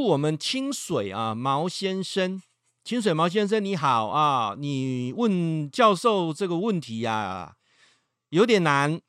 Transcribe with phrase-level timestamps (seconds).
[0.00, 2.42] 我们清水啊毛先生，
[2.84, 7.56] 清水毛先生你好啊，你问教授这个问题呀、啊，
[8.30, 9.00] 有点难，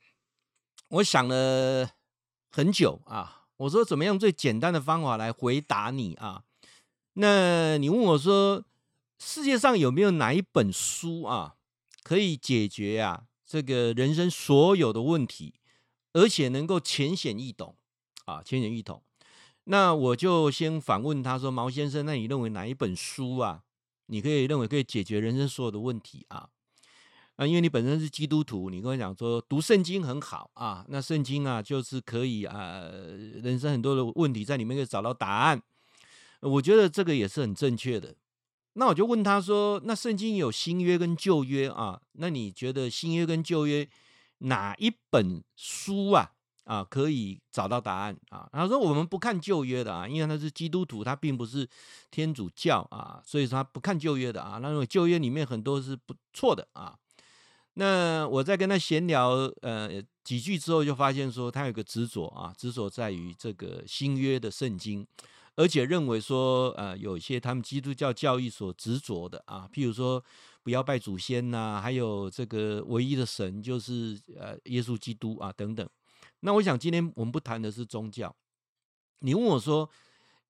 [0.89, 1.91] 我想了
[2.51, 6.43] 很久啊，我说怎么样最简单的方法来回答你啊？
[7.13, 8.63] 那你问我说，
[9.19, 11.55] 世界上有没有哪一本书啊，
[12.03, 15.53] 可以解决啊这个人生所有的问题，
[16.13, 17.75] 而且能够浅显易懂
[18.25, 19.01] 啊，浅显易懂？
[19.65, 23.61] 那我就先反问他说：“毛先生，那你认为哪一本书啊，
[24.07, 26.49] 你可以认为可以解决人生所有的问题啊？
[27.35, 32.81] 啊，因为你本身是基督徒，你跟我讲说读圣经很好啊，那圣经啊就是可以啊，
[33.43, 35.61] 人生很多的问题在里面可以找到答案。”
[36.41, 38.15] 我觉得这个也是很正确的。
[38.73, 42.01] 那我就问他说：“那圣经有新约跟旧约啊？
[42.13, 43.87] 那你觉得新约跟旧约
[44.39, 46.31] 哪一本书啊
[46.71, 51.67] 啊可以找到答案啊？”他说：“我们不看旧约的啊，因为他是基督徒，他并不是
[52.09, 54.59] 天主教啊，所以说他不看旧约的啊。
[54.61, 56.95] 那因为旧约里面很多是不错的啊。”
[57.75, 59.29] 那我在跟他闲聊
[59.61, 65.05] 呃几句之后，就发现说他有个执着啊，执着在于这个新约的圣经。
[65.55, 70.23] 而且认为说，呃，有一些他们基督教教义所执着的啊，譬如说
[70.63, 75.87] 不要拜祖先呐、还有这个唯一的神就是呃耶稣基督啊等等。
[76.41, 78.35] 那我想今天我们不谈的是宗教。
[79.19, 79.89] 你问我说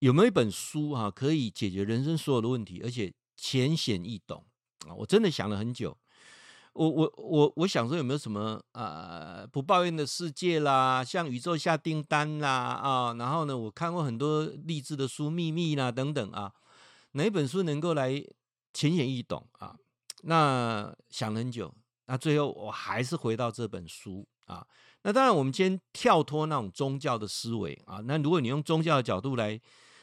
[0.00, 4.44] 有没有一本书啊可以解决人生所有的问题，而且浅显易懂
[4.86, 4.94] 啊？
[4.94, 5.96] 我真的想了很久。
[6.72, 16.50] 我我我我想说有没有什么呃不抱怨的世界啦，向宇宙下订单啦啊，然后呢，我看过很多励志的书，秘密啦等等啊，
[17.12, 18.24] 哪一本书能够来
[18.72, 19.76] 浅显易懂啊？
[20.22, 21.74] 那想了很久，
[22.06, 24.66] 那最后我还是回到这本书啊。
[25.04, 27.98] 那当然，我们先跳脱那种宗教的思维啊。
[28.04, 29.60] 那如果你用宗教的角度来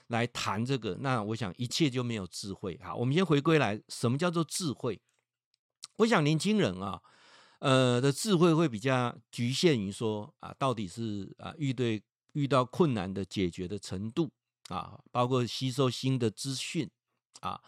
[0.08, 2.80] 来谈这个，那我想一切就没有智慧。
[2.84, 5.00] 好，我们先回归来，什么叫做智慧？
[5.98, 7.02] 我想年轻人啊，
[7.60, 12.02] 呃的智慧会比较局限于说啊，到底是啊遇对
[12.34, 14.30] 遇到困难的解决的程度
[14.70, 16.90] 啊，包括吸收新的资讯
[17.42, 17.62] 啊，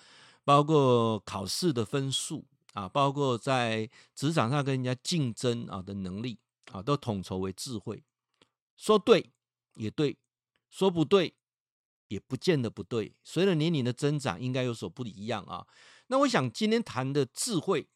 [0.43, 6.37] 包括考试的分数啊，包括在职场上跟人家竞争啊的能力
[6.71, 8.03] 啊，都统筹为智慧。
[8.75, 9.31] 说对
[9.75, 10.17] 也对，
[10.69, 11.35] 说不对
[12.07, 13.15] 也不见得不对。
[13.23, 15.65] 随着年龄的增长，应该有所不一样啊。
[16.07, 17.87] 那我想今天谈的智慧。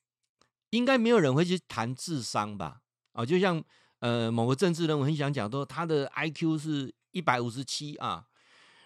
[0.72, 2.81] 应该没有人会去谈智商吧？
[3.14, 3.64] 啊，就像
[4.00, 8.28] 呃某个政治人物很想讲说他的 IQ 是一百五十七啊，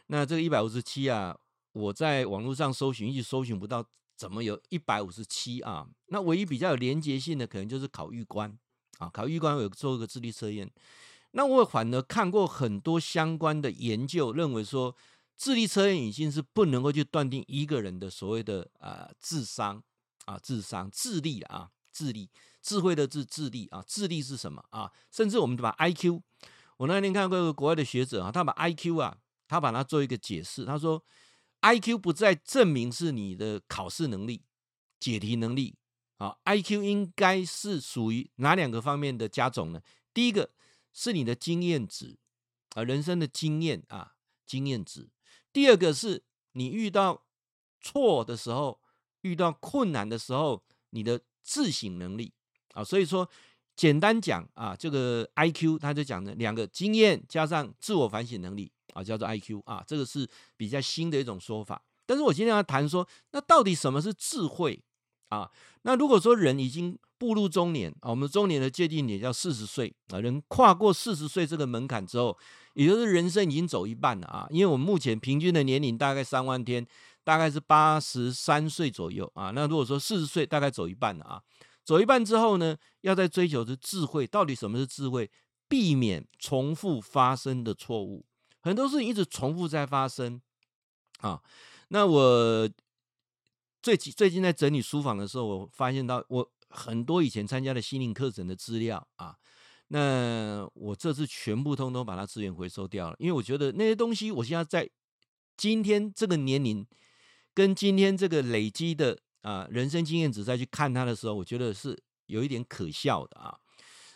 [0.07, 1.35] 那这个一百五十七啊，
[1.71, 3.83] 我在网络上搜寻一直搜寻不到，
[4.15, 5.87] 怎么有一百五十七啊？
[6.07, 8.55] 那唯一比较有连结性的可能就是考预官
[8.99, 10.71] 啊，考预官有做一个智力测验，
[11.31, 14.95] 那我反而看过很多相关的研究，认为说
[15.35, 19.83] 智力测验已经是不能够去断定一个人的所谓的呃智商
[20.25, 21.71] 啊，智商智力啊。
[21.91, 22.29] 智力，
[22.61, 24.89] 智慧的智，智力啊，智力是什么啊？
[25.11, 26.21] 甚至我们把 IQ，
[26.77, 29.17] 我那天看过一个国外的学者啊，他把 IQ 啊，
[29.47, 31.03] 他把它做一个解释，他说
[31.61, 34.43] IQ 不再证明是你的考试能力、
[34.97, 35.75] 解题能力
[36.19, 39.81] 啊，IQ 应该是属于哪两个方面的加总呢？
[40.13, 40.51] 第一个
[40.93, 42.19] 是你的经验值
[42.75, 44.13] 啊，人生的经验啊，
[44.45, 45.09] 经验值；
[45.51, 47.23] 第二个是你遇到
[47.81, 48.79] 错的时候、
[49.21, 51.19] 遇到困难的时候，你的。
[51.41, 52.31] 自省能力
[52.75, 53.27] 啊，所以说
[53.75, 61.81] 简单讲啊，这个 IQ 他就讲的两个经验加上自我反省能力啊，叫做 IQ 啊，这个是比较新的一种说法。
[62.05, 64.79] 但是我今天要谈说，那到底什么是智慧
[65.29, 65.49] 啊？
[65.81, 72.37] 那如果说人已经步入中年啊，我们中年的界定也叫四十岁啊，人跨过四十岁这个门槛之后，
[72.73, 76.85] 也就是人生已经走一半了啊，因为我们目前平均的年龄大概三万天。
[77.21, 81.39] 大概是八十三岁左右啊，那如果说四十岁，大概走一半了啊。
[81.85, 85.29] 走一半之后呢，要再追求的智慧，到底什么是智慧？
[85.67, 88.25] 避免重复发生的错误，
[88.61, 90.41] 很多事情一直重复在发生
[91.19, 91.39] 啊。
[91.89, 92.67] 那我
[93.81, 99.35] 最近最近在整理书房的时候，我发现到我很多以前参加的心灵课程的资料啊，
[99.87, 104.89] 那我这次全部通通把它资源回收掉了，因为我觉得那些东西，我现在在
[105.57, 106.87] 今天这个年龄。
[107.51, 113.57] 跟今天这个累积的啊人生经验值再去看它的时候，我觉得是有一点可笑的啊。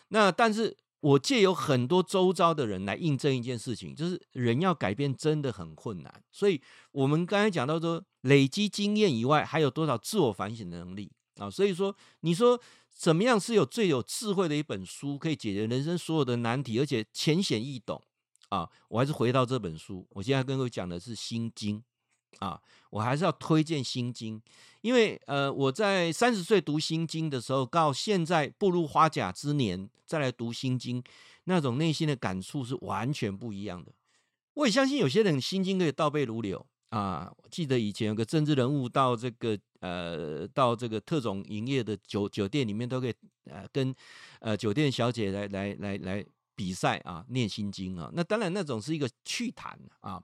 [0.08, 6.22] 那但是我借有很多周遭的人来印证一件事情，就是人要改变真的很困难。
[6.32, 6.58] 所以
[6.92, 11.50] 我们刚才讲到说，累积经验以外，还有多少自我反省的能力啊？
[11.50, 12.58] 所以说，你说
[12.90, 18.02] 怎么样是有最有智慧的一本书，可以解决人生所有的难题，而且浅显易懂
[18.48, 20.06] 啊，我还是回到这本书。
[20.08, 21.80] 我现在跟各位讲的是《心经》
[22.38, 22.60] 啊，
[22.90, 24.40] 我还是要推荐《心经》，
[24.80, 31.02] 因为呃，我在三十岁读《心经》的时候，到现在步入花甲之年再来读《心经》，
[31.44, 33.92] 那种内心的感触是完全不一样的。
[34.54, 37.32] 我也相信有些人《心经》可以倒背如流啊。
[37.36, 43.14] 我记得以前有个政治人物到这个呃，到这个特种营业的酒酒店里面，都可以
[43.46, 43.94] 呃跟
[44.38, 48.08] 呃酒店小姐来来来来比赛啊，念心经啊。
[48.14, 50.22] 那当然那种是一个趣谈啊。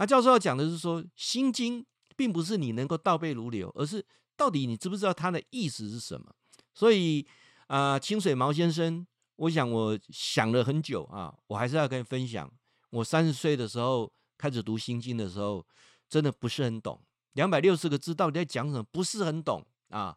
[0.00, 1.84] 啊，教授要讲的是说，心经
[2.16, 4.02] 并不是你能够倒背如流，而是
[4.34, 6.32] 到底你知不知道它的意思是什么？
[6.72, 7.26] 所以
[7.66, 9.06] 啊，清水毛先生，
[9.36, 12.50] 我想我想了很久啊，我还是要跟你分享。
[12.88, 15.62] 我三十岁的时候开始读心经的时候，
[16.08, 16.98] 真的不是很懂，
[17.34, 20.16] 两百六十个字到底在讲什么，不是很懂啊。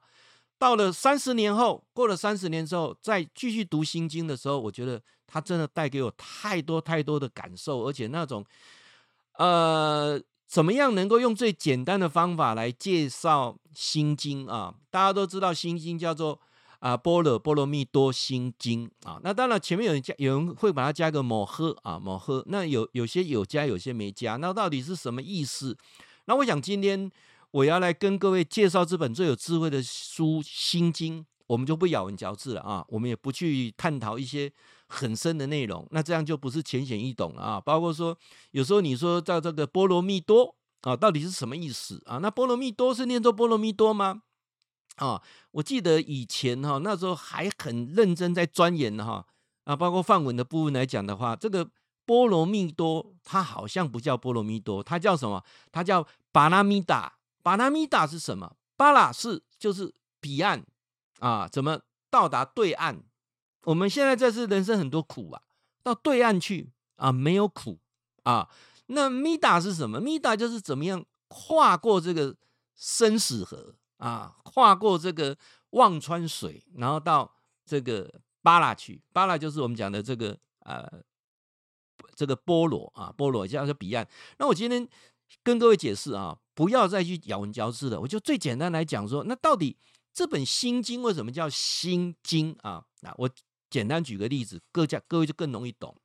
[0.58, 8.46] 到了三十年后，过了三十年之后，再继续读心经的时候，我觉得它真的带给我太多太多的感受，而且那种，
[9.38, 14.76] 呃，怎么样能够用最简单的方法来介绍心经啊？
[14.90, 16.40] 大家都知道心经叫做。
[16.84, 22.44] 啊，波若波罗蜜多心经啊，那当然前面有人加，有人会把它加个摩诃啊，摩诃。
[22.48, 25.78] 那有有些有加，有些没加，那到底是什么意思？
[26.26, 27.10] 那我想今天
[27.52, 34.52] 我要来跟各位介绍这本最有智慧的书《心经》，我们就不咬文嚼字了啊，我们也不去探讨一些
[34.94, 37.60] 很深的内容，那这样就不是浅显易懂了啊。
[37.60, 38.16] 包括说，
[38.52, 42.20] 有时候你说叫这个波罗蜜多啊，到底是什么意思啊？
[42.20, 44.22] 那波罗蜜多是念作波罗蜜多吗？
[44.98, 45.20] 啊，
[45.52, 49.26] 我记得以前哈，那时候还很认真在钻研哈
[49.64, 51.68] 啊，包括范文的部分来讲的话，这个
[52.06, 55.44] 波罗蜜多它好像不叫波罗蜜多，它叫什么？
[55.72, 57.18] 它叫巴拉米达。
[57.42, 58.56] 巴拉米达是什么？
[58.78, 60.64] 巴拉是就是彼岸
[61.20, 61.80] 啊，怎么
[62.12, 63.04] 到达对岸？
[63.64, 65.42] 我们现在这是人生很多苦啊，
[65.84, 67.80] 到对岸去啊没有苦
[68.24, 68.50] 啊。
[68.88, 70.00] 那米达是什么？
[70.00, 72.36] 米达就是怎么样跨过这个
[72.76, 73.76] 生死河。
[73.98, 75.38] 啊，跨过这个
[75.70, 77.34] 忘川水，然后到
[77.66, 80.86] 这个巴拉去，巴拉就是我们讲的这个呃，
[82.14, 84.06] 这个波罗啊，波罗叫做彼岸。
[84.40, 84.86] 那我今天
[85.42, 89.78] 跟各位解释啊，不要再去咬文嚼字了，我就最简单来讲说，那到底
[90.12, 92.84] 这本心经为什么叫心经啊？
[93.04, 93.30] 那我
[93.74, 95.96] 简单举个例子，各家各位就更容易懂。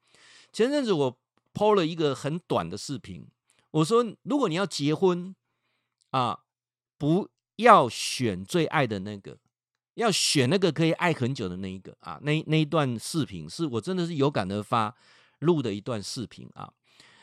[0.53, 1.19] 前阵子我
[1.53, 3.29] PO 了一个很短的视频，
[3.73, 5.37] 我说如果你要结婚
[6.12, 6.41] 啊，
[6.97, 7.29] 不。
[7.59, 9.37] 要选最爱的那个，
[9.94, 12.17] 要选那个可以爱很久的那一个啊！
[12.23, 14.94] 那那一段视频是我真的是有感而发
[15.41, 16.73] 录的一段视频啊。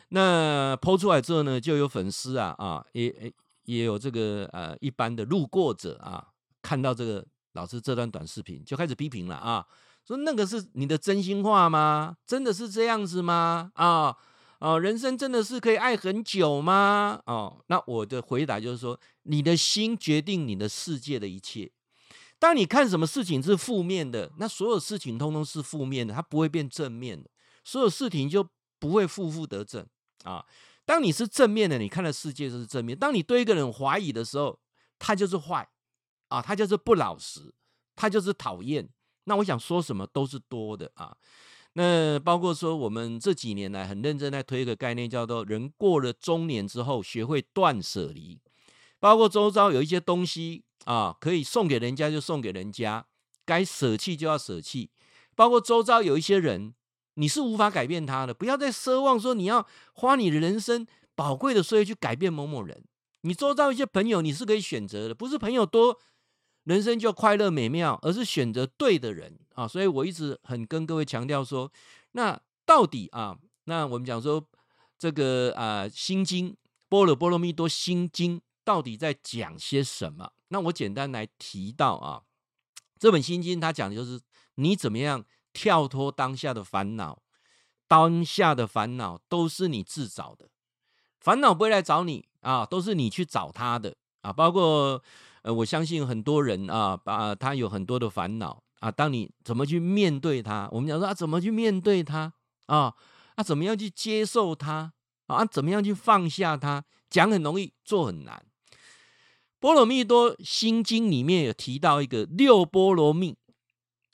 [0.09, 3.33] 那 PO 出来之后呢，就有粉丝啊啊，也
[3.63, 9.65] 也有这个呃一般的路过者啊，看到这个老师这段短视频就开始批评了啊，
[10.07, 12.17] 说那个是你的真心话吗？
[12.27, 13.71] 真的是这样子吗？
[13.73, 14.15] 啊？
[14.59, 17.19] 哦，人生真的是可以爱很久吗？
[17.25, 21.71] 哦，那我的回答就是说，你的心决定你的世界的一切。
[22.39, 27.29] 当你看什么事情是负面的，那所有事情通通是负面的，它不会变正面的，
[27.63, 28.47] 所有事情就
[28.79, 29.85] 不会负负得正
[30.23, 30.45] 啊。
[30.85, 32.97] 当你是正面的，你看的世界就是正面。
[32.97, 34.59] 当你对一个人怀疑的时候，
[34.97, 35.67] 他就是坏
[36.29, 37.53] 啊，他就是不老实，
[37.95, 38.87] 他就是讨厌。
[39.25, 41.15] 那我想说什么都是多的啊。
[41.73, 48.39] 那包括说，我们这几年来很认真在推一个概念，叫做人过了中年之后，学会断舍离。
[48.97, 53.05] 包括周遭有一些东西啊，可以送给人家就送给人家，
[53.45, 54.89] 该舍弃就要舍弃。
[55.35, 56.73] 包括周遭有一些人，
[57.15, 62.85] 你是无法改变他的，不要再奢望说你要花你的人生宝贵的岁月去改变某某人。
[63.21, 65.99] 你周遭一些朋友，你是可以选择的，不是朋友多。
[66.65, 69.67] 人生就快乐美妙，而是选择对的人啊！
[69.67, 71.71] 所以我一直很跟各位强调说，
[72.13, 74.43] 那到底啊，那我们讲说
[74.97, 76.51] 这个啊，《心经》
[76.89, 80.31] 波若波罗蜜多心经到底在讲些什么？
[80.47, 82.23] 那我简单来提到啊，
[82.97, 84.19] 这本心经它讲的就是
[84.55, 87.21] 你怎么样跳脱当下的烦恼，
[87.87, 90.49] 当下的烦恼都是你自找的，
[91.19, 95.03] 烦恼不会来找你啊，都是你去找他的啊，包括。
[95.45, 98.89] 呃，我相信很多人啊，把他有很多的烦恼啊。
[98.89, 100.67] 当你怎么去面对他？
[100.71, 102.33] 我们讲说啊，怎么去面对他
[102.65, 102.95] 啊？
[103.35, 104.93] 啊，怎么样去接受他
[105.27, 105.45] 啊？
[105.45, 106.83] 怎么样去放下他？
[107.11, 108.43] 讲很容易，做很难。
[109.59, 113.37] 波罗蜜多心经里面有提到一个六波罗蜜，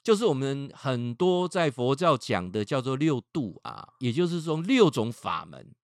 [0.02, 5.74] 就是我们很多在佛教讲的叫做六度啊，也就是说六种法门。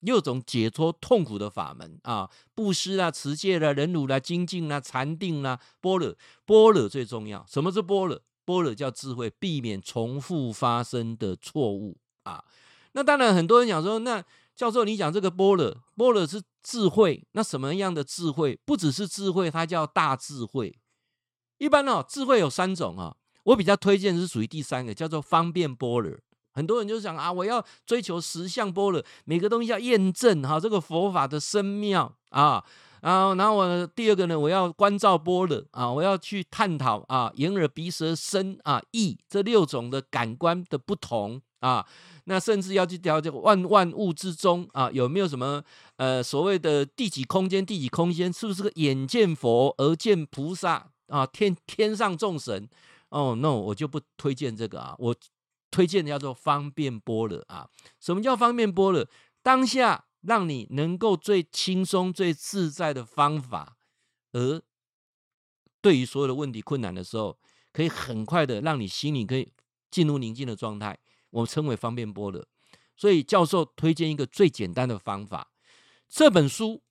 [0.00, 6.14] 六种解脱痛苦的法门啊，布施啦、持戒啦、忍辱啦、精进啦、禅定啦、般若，
[6.46, 7.44] 般若最重要。
[7.48, 8.20] 什么是般若？
[8.44, 12.44] 般若叫智慧，避免重复发生的错误啊。
[12.92, 14.24] 那当然，很多人讲说，那
[14.56, 18.58] 教授你讲这个般若，般若是智慧，那什么样的智慧？
[18.64, 20.78] 不只是智慧，它叫大智慧。
[21.58, 26.16] 一般哦，智慧有三种啊，我比较推荐是属于第三个，叫做方便般若。
[26.52, 32.64] 很多人就想啊，我要追求实相般若，每个东西要验证哈，这个佛法的深妙啊。
[33.00, 41.86] 然后，然后我第二个呢，我要观照般若啊，我要去探讨啊，眼耳鼻舌身啊意这六种的感官的不同啊。
[42.24, 45.62] 那甚至要去了解万万物之中啊，有没有什么
[45.96, 47.64] 呃所谓的第几空间？
[47.64, 51.24] 第几空间是不是个眼见佛，而见菩萨啊？
[51.24, 52.68] 天天上众神？
[53.10, 55.14] 哦，no，我就不推荐这个啊，我。
[55.70, 57.68] 推荐的叫做方便般若啊，
[58.00, 59.06] 什么叫方便般若？
[59.42, 63.76] 当下让你能够最轻松、最自在的方法，
[64.32, 64.62] 而
[65.80, 67.38] 对于所有的问题困难的时候，
[67.72, 69.52] 可以很快的让你心里可以
[69.90, 70.98] 进入宁静的状态，
[71.30, 72.46] 我们称为方便般若。
[72.96, 75.52] 所以教授推荐一个最简单的方法，
[76.08, 76.82] 这本书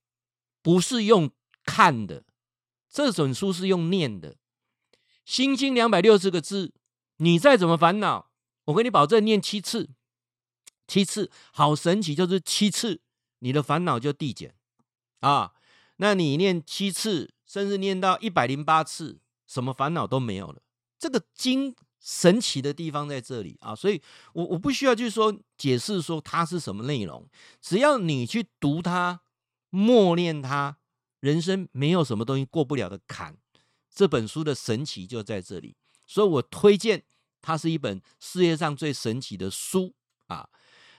[0.62, 1.30] 不是用
[1.66, 2.24] 看的，
[2.90, 4.34] 这本书是用念的，
[5.26, 6.74] 《心经》两百六十个字，
[7.18, 8.27] 你再怎么烦恼。
[8.68, 9.90] 我跟你保证，念七次，
[10.88, 13.02] 七次好神奇，就是七次，
[13.40, 14.56] 你的烦恼就递减
[15.22, 15.54] 啊。
[15.98, 20.62] 那你念七次，甚至念到一百零八次，什么烦恼都没有了。
[21.00, 24.02] 这个经神奇的地方在这里啊，所以
[24.34, 27.26] 我我不需要去说解释说它是什么内容，
[27.62, 29.22] 只要你去读它，
[29.70, 30.78] 默念它，
[31.22, 33.38] 人生没有什么东西过不了的坎。
[33.90, 37.06] 这本书的神奇就在这里，所以我推荐。
[37.48, 39.94] 它是一本世界上最神奇的书
[40.28, 40.50] 啊！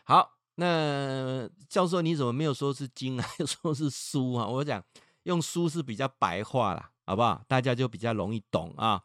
[0.04, 4.46] 好，那教授你怎么没有说是经啊， 又说是书啊？
[4.46, 4.82] 我讲
[5.24, 7.44] 用书是比较白话啦，好不好？
[7.46, 9.04] 大家就比较容易懂啊。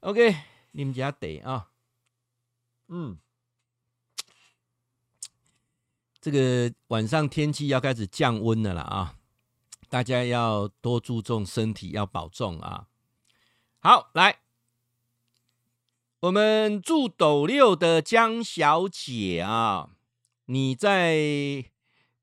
[0.00, 0.34] OK，
[0.70, 1.68] 你们家得啊，
[2.88, 3.18] 嗯，
[6.18, 9.16] 这个晚上天气要开始降温了啦啊，
[9.90, 12.86] 大家要多注重身体，要保重啊。
[13.80, 14.43] 好，来。
[16.24, 19.90] 我们住斗六的江小姐啊，
[20.46, 21.62] 你在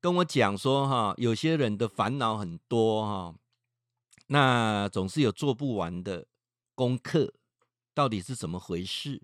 [0.00, 3.34] 跟我讲说哈，有些人的烦恼很多哈，
[4.26, 6.26] 那总是有做不完的
[6.74, 7.32] 功课，
[7.94, 9.22] 到底是怎么回事？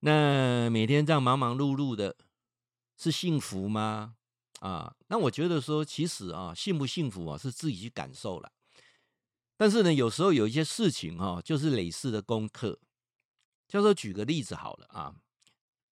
[0.00, 2.16] 那每天这样忙忙碌碌的，
[2.98, 4.16] 是幸福吗？
[4.60, 8.52] 啊，那我觉得说，其实啊，幸不幸福啊，是自己去感受了。
[9.56, 12.78] 但是呢，有时候有一些事情哈，就是累世的功课。
[13.70, 15.14] 教授举个例子好了啊，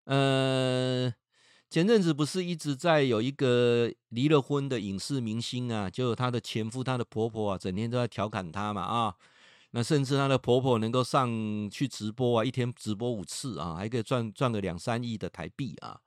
[0.05, 1.11] 呃，
[1.71, 9.15] 前阵子不是一直在有一个离了婚的影视明星啊，就她的前夫、她的婆婆啊，整天都在调侃她嘛啊，
[9.71, 15.99] 那甚至她的婆婆能够上去直播啊，一天直播五次啊，还可以赚赚个两三亿的台币啊。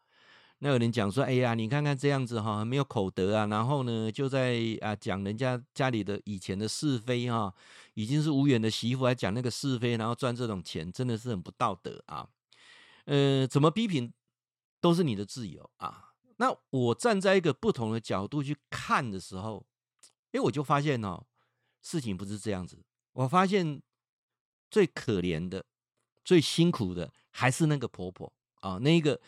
[0.60, 7.52] 那有人讲说，哎呀，你看看这样子哈，没有口德啊，然后呢，就在啊讲人家家里的以前的是非哈。
[7.96, 12.28] 已经是无缘的媳妇，还讲那个是非，然后赚这种钱，真的是很不道德啊！
[13.06, 14.12] 呃，怎么批评
[14.82, 16.12] 都是你的自由啊。
[16.36, 19.64] 那我站在一个不同的角度去看的时候，
[20.32, 21.24] 哎，我就发现哦，
[21.80, 22.84] 事情不是这样子。
[23.12, 23.80] 我发现
[24.70, 25.64] 最可怜的、
[26.22, 29.18] 最辛苦的还是那个婆婆啊，那一个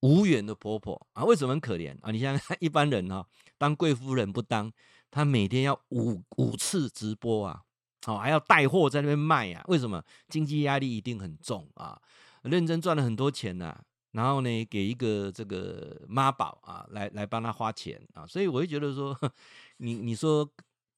[0.00, 1.22] 无缘的婆婆啊。
[1.24, 2.10] 为什么很可怜啊？
[2.10, 3.28] 你想想， 一般人哈，
[3.58, 4.72] 当贵夫人不当，
[5.10, 7.64] 她每天要五五次直播啊。
[8.06, 9.64] 哦，还要带货在那边卖呀？
[9.68, 10.02] 为什么？
[10.28, 12.00] 经济压力一定很重啊！
[12.42, 13.74] 认真赚了很多钱呐，
[14.12, 19.18] 然后呢，给一个这个妈宝啊，来来帮他花钱啊，所以我会觉得说，
[19.78, 20.46] 你你说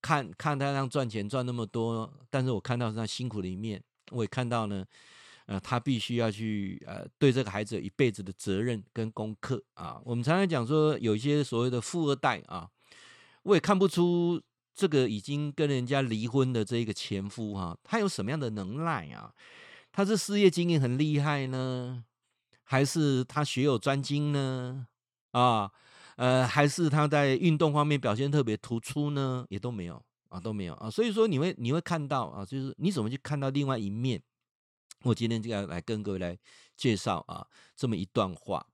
[0.03, 4.85] 看看他这样赚钱赚那么多，但是我看到他辛苦的一面，我也看到呢，
[5.47, 10.01] 呃，他必须要去呃对这个孩子一辈子的责任跟功课啊。
[10.05, 12.69] 我们常常讲说，有一些所谓的富二代啊，
[13.45, 14.43] 我也看不出。
[14.77, 19.33] 这个已经跟人家离婚的这个前夫哈、他有什么样的能耐啊？
[19.91, 22.05] 他是事业经营很厉害呢，
[22.63, 24.87] 还是他学有专精呢？
[25.31, 25.73] 啊，
[26.17, 29.47] 呃，还是他在运动方面表现特别突出呢？
[29.49, 30.91] 也都没有啊，都没有啊。
[30.91, 34.23] 所以说你会你会看到啊，就是你怎么去看到另外一面？
[35.05, 36.37] 我今天就要来跟各位来
[36.77, 38.67] 介绍啊，这么一段话，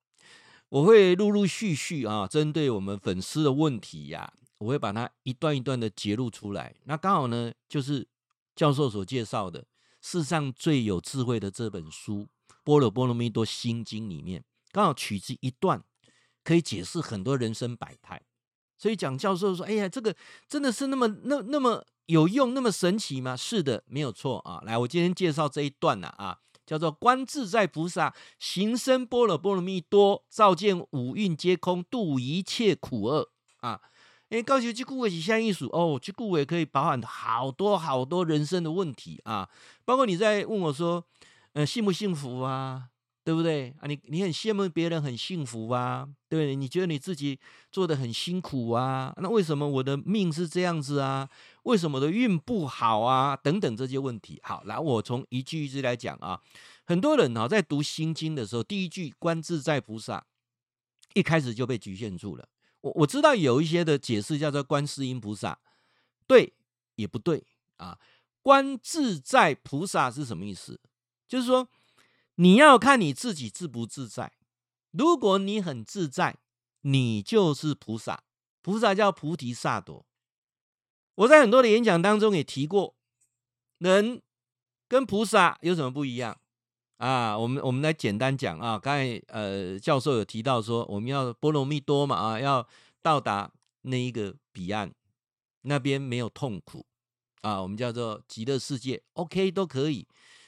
[0.69, 4.33] 我会陆陆续续啊，针对我们粉丝的问题呀、
[4.63, 6.75] 我会把它一段一段的揭露出来。
[6.85, 8.07] 那刚好呢，就是
[8.55, 9.67] 教授所介绍的
[10.01, 12.29] 世上最有智慧的这本书
[12.63, 15.83] 《般若波罗蜜多心经》里面，刚好取自一段，
[16.45, 18.23] 可以解释很多人生百态。
[18.79, 20.15] 所以蒋教授说：“哎呀，这个
[20.49, 24.61] 真的是那么那那么有用，那么神奇吗？”是的，没有错啊。
[24.65, 33.81] 来，我今天介绍这一段呢啊，叫做观自在菩萨行深般若波罗蜜多，照见五蕴皆空，度一切苦厄啊！
[34.33, 39.47] 诶，高学这句话是啥意思哦，这句话可以包含好多好多人生的问题啊，
[39.85, 41.05] 包括你在问我说，
[41.53, 42.89] 呃，幸不幸福啊？
[43.25, 43.87] 对不对啊？
[43.87, 46.09] 你你很羡慕别人很幸福啊？
[46.31, 46.57] 对不对？
[46.57, 47.39] 你觉得你自己
[47.71, 49.15] 做的很辛苦啊？
[49.21, 51.29] 那为什么我的命是这样子啊？
[51.65, 53.37] 为什么我的运不好啊？
[53.37, 54.41] 等等这些问题。
[54.43, 56.41] 好，来我从一句一句来讲啊。
[56.87, 60.25] 很多人啊在读心经的时候，第一句观自在菩萨，
[61.13, 62.49] 一开始就被局限住了。
[62.83, 65.59] 我我知道有一些的解释叫做观世音菩萨，
[66.29, 66.53] 对
[66.95, 67.45] 也不对
[67.79, 67.99] 啊？
[68.43, 70.79] 观自在菩萨是什么意思？
[71.27, 71.69] 就是说。
[72.37, 74.33] 你要看你自己自不自在。
[74.91, 76.39] 如果你很自在，
[76.81, 78.25] 你就是菩萨。
[78.63, 80.07] 菩萨叫菩提萨埵。
[81.15, 82.97] 我在很多的演讲当中也提过，
[83.77, 84.23] 人
[84.89, 86.41] 跟菩萨有什么不一样
[87.07, 87.37] 啊？
[87.37, 88.79] 我们我们来简单讲啊。
[88.79, 92.67] 刚才呃教授有提到说，我们要波罗蜜多嘛啊，要
[93.03, 93.51] 到达
[93.83, 94.93] 那一个彼岸，
[95.63, 96.87] 那边没有痛苦
[97.41, 100.07] 啊，我们叫做极乐世界，OK 都可以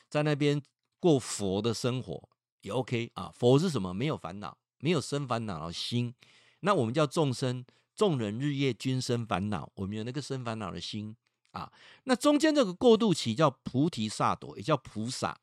[0.09, 0.63] 在那边。
[1.01, 2.31] 过佛的生活
[2.63, 3.93] 也 OK 啊，佛是什么？
[3.93, 6.15] 没有烦恼，没有生烦恼的心。
[6.61, 7.63] 那我们叫众生，
[7.95, 11.15] 众人日夜均生烦恼，我们有那个生烦恼的心
[11.51, 11.71] 啊。
[12.05, 15.39] 那中间这个过渡期叫菩提萨埵，也叫菩萨。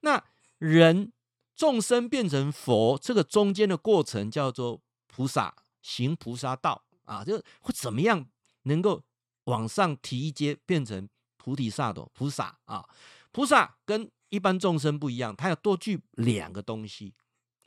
[0.00, 0.24] 那
[0.58, 1.12] 人
[1.54, 8.26] 众生变成佛，这个中间的过程叫做菩萨行菩萨道啊，就会怎么样
[8.62, 9.02] 能够
[9.44, 12.88] 往上提一阶，变成菩提萨埵菩萨啊？
[13.32, 17.14] 菩萨跟一般众生不一样，它要多具两个东西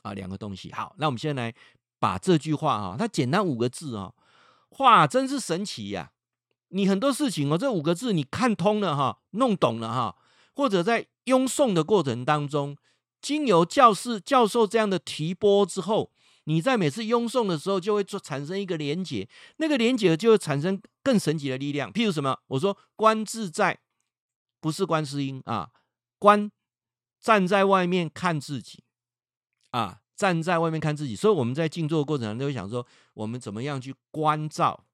[0.02, 0.72] 啊，两个东西。
[0.72, 1.54] 好，那我们先来
[1.98, 4.12] 把这句话哈，它简单五个字啊，
[4.78, 6.12] 哇，真是神奇呀！
[6.68, 10.16] 你很多事情哦，这五个字你看通了哈，弄懂了哈，
[10.54, 12.76] 或者在拥诵的过程当中，
[13.22, 16.10] 经由教士教授这样的提拨之后，
[16.44, 21.92] 你在每次拥诵的时候就会做产生一个连结，那个连结就会产生更神奇的力量。
[21.92, 22.36] 譬如什么？
[22.48, 23.78] 我说观自在，
[24.60, 25.70] 不是观世音啊。
[26.18, 26.50] 观
[27.20, 28.82] 站在外面看自己
[29.70, 34.84] 啊，站在外面看自己，所以我们在静坐的过程中都会想说，我们怎么样去关照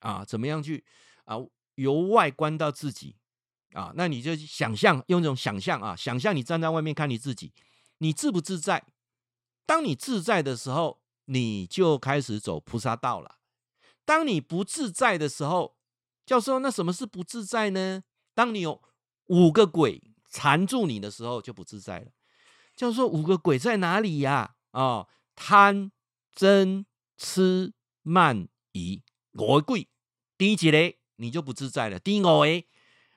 [0.00, 0.24] 啊？
[0.24, 0.84] 怎么样去
[1.24, 1.36] 啊？
[1.76, 3.16] 由外观到自己
[3.76, 3.92] 啊？
[3.94, 7.52] 那你就想象，用这种想象啊，想象你站在外面看你自己，
[7.98, 8.84] 你自不自在？
[9.64, 13.36] 当你自在的时候，你就开始走菩萨道了。
[14.04, 15.76] 当你不自在的时候，
[16.24, 18.02] 教授，那什么是不自在呢？
[18.34, 18.82] 当你有
[19.26, 20.02] 五个鬼。
[20.28, 22.08] 缠住你的时候就不自在了。
[22.74, 24.56] 教授五个鬼在哪里呀？
[24.72, 25.92] 哦，贪、
[26.36, 26.84] 嗔、
[27.16, 29.88] 痴、慢、疑，五个鬼，
[30.36, 31.98] 第一个你就不自在了。
[31.98, 32.40] 第五个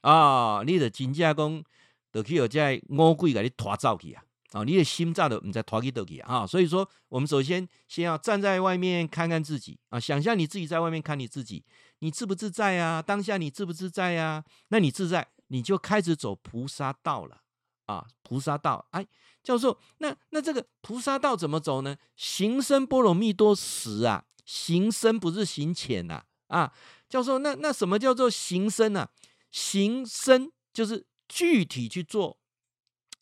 [0.02, 1.64] 啊，你的真正讲，
[2.12, 4.24] 就去有这五鬼给你拖走去啊！
[4.52, 6.46] 啊，你的心脏都唔在拖去倒去啊！
[6.48, 11.64] 所以说，我们首先先要站在外面看看自己啊，想象你自己在外面看你自己，
[12.00, 13.02] 你自不自在啊？
[13.02, 14.44] 当下你自不自在啊？
[14.70, 15.28] 那你自在。
[15.52, 17.42] 你就开始走菩萨道了
[17.88, 18.06] 啊！
[18.22, 19.04] 菩萨道，哎，
[19.42, 21.98] 教授，那那这个菩萨道怎么走呢？
[22.16, 26.72] 行深般若蜜多时啊，行深不是行浅呐啊！
[27.10, 29.10] 教授，那那什么叫做行深呢？
[29.52, 32.40] 行身就是具体去做，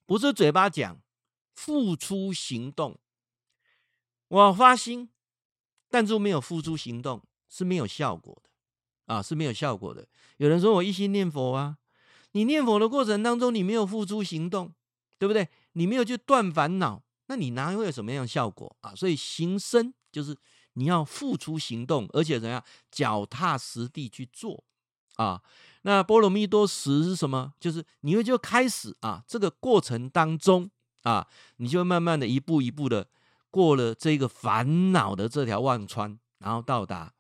[0.06, 1.02] 不是嘴巴讲，
[1.56, 3.00] 付出行动。
[4.28, 5.10] 我发心，
[5.90, 8.50] 但是没有付出行动是没有效果的
[9.14, 10.08] 啊，是没有效果的。
[10.38, 11.78] 有人说我一心念佛啊。
[12.34, 14.76] 你念佛的过程当中，你没有付诸行动，
[15.18, 15.48] 对不对？
[15.72, 18.94] 你没有去断烦恼，那你哪会有什么样效果啊？
[18.94, 20.38] 所以行身就是
[20.74, 24.64] 你要付出行动，而且怎样脚踏实地去做
[25.16, 25.42] 啊？
[25.88, 27.54] 那波罗蜜多时是什么？
[27.62, 30.70] 就是你会就开始啊，这个过程当中
[31.04, 33.08] 啊，你就慢慢的一步一步的
[33.50, 37.14] 过了这个烦恼的这条忘川，然后到达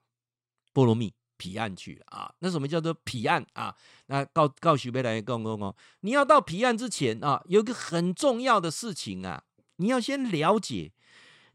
[0.73, 1.13] 波罗蜜。
[1.39, 2.33] 彼岸去啊？
[2.39, 3.75] 那什么叫做彼岸啊？
[4.07, 9.43] 那告告许贝来公公公，你要到彼岸之前啊，有个很重要的事情啊，
[9.75, 10.93] 你要先了解，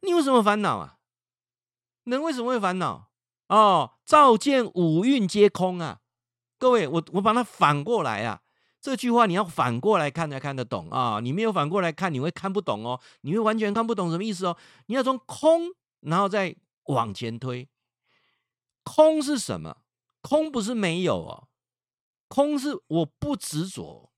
[0.03, 0.98] 你为什么烦恼啊？
[2.05, 3.11] 人为什么会烦恼？
[3.48, 6.01] 哦，照见五蕴皆空啊！
[6.62, 8.40] 各位，我我把它反过来啊，
[8.81, 11.18] 这句话你要反过来看才看得懂啊！
[11.20, 14.57] 你没有反过来看，你会看不懂哦，你会完全看不懂什么意思哦。
[14.87, 15.72] 你要从空，
[16.03, 17.68] 然后再往前推。
[18.85, 19.79] 空是什么？
[20.20, 21.48] 空不是没有哦，
[22.29, 24.12] 空是我不执着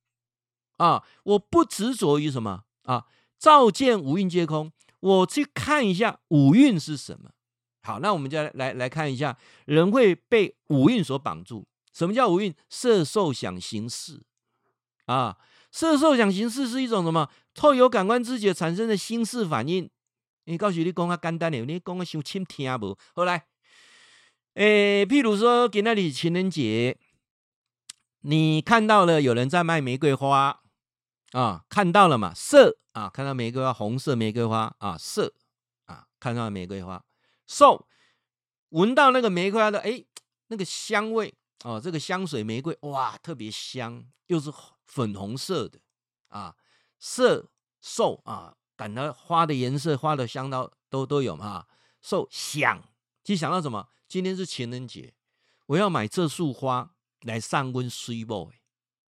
[0.77, 3.07] 啊，我不执着于什么啊？
[3.39, 7.31] 照见五蕴皆空，我去看一下五蕴是什么。
[7.81, 11.67] 好，那我们就来来来看一下，人会被五蕴所绑住。
[11.95, 12.55] 什么叫五蕴？
[12.69, 14.21] 色受想行识
[15.07, 15.39] 啊，
[15.71, 17.31] 色受想行识是一种什么？
[17.55, 19.89] 透由感官知觉产生的心识反应。
[20.47, 22.99] 你告诉你讲较简单的，你讲个伤深听不？
[23.15, 23.47] 好来，
[24.55, 26.99] 诶、譬如说今天里情人节，
[28.23, 30.61] 你看到了有人在卖玫瑰花
[31.31, 32.35] 啊，看到了嘛？
[32.35, 35.33] 色啊，看到玫瑰花，红色玫瑰花啊，色
[35.87, 37.03] 啊，看到玫瑰花，
[37.47, 37.87] 受
[38.71, 40.05] 闻到那个玫瑰花的，哎、
[40.49, 41.33] 那个香味。
[41.63, 44.53] 哦，这个香水玫瑰哇，特别香，又是
[44.85, 45.79] 粉红色的
[46.29, 46.55] 啊，
[46.99, 51.67] 色受啊，感到花的颜色、花的香到都都有嘛。
[52.03, 52.83] 受想，
[53.23, 53.89] 就想到什么？
[54.07, 55.15] 今天是情人节，
[55.67, 56.91] 我要买这束花
[57.23, 58.53] 来上温水某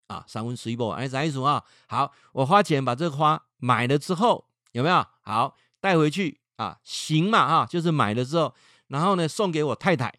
[0.06, 1.64] 啊，上温水某，哎，啥意思啊？
[1.88, 5.06] 好，我花钱把这个花买了之后，有没有？
[5.22, 8.54] 好，带回去啊，行嘛啊，就是买了之后，
[8.88, 10.14] 然后呢，送给我太太。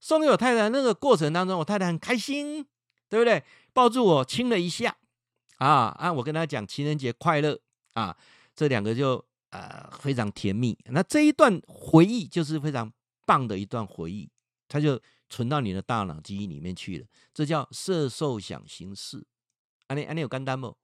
[0.00, 2.64] 送给我太太那个过程当中，我太太很开心，
[3.08, 3.42] 对不对？
[3.72, 4.96] 抱住我亲了一下，
[5.58, 6.12] 啊啊！
[6.12, 7.58] 我跟她讲情人节快乐
[7.94, 8.16] 啊，
[8.54, 10.78] 这两个就呃非常甜蜜。
[10.86, 12.92] 那这一段回忆就是非常
[13.26, 14.30] 棒的一段回忆，
[14.68, 17.06] 它就存到你的大脑记忆里面去了。
[17.34, 19.26] 这叫色受想行识。
[19.88, 20.76] 安利安利有简单不？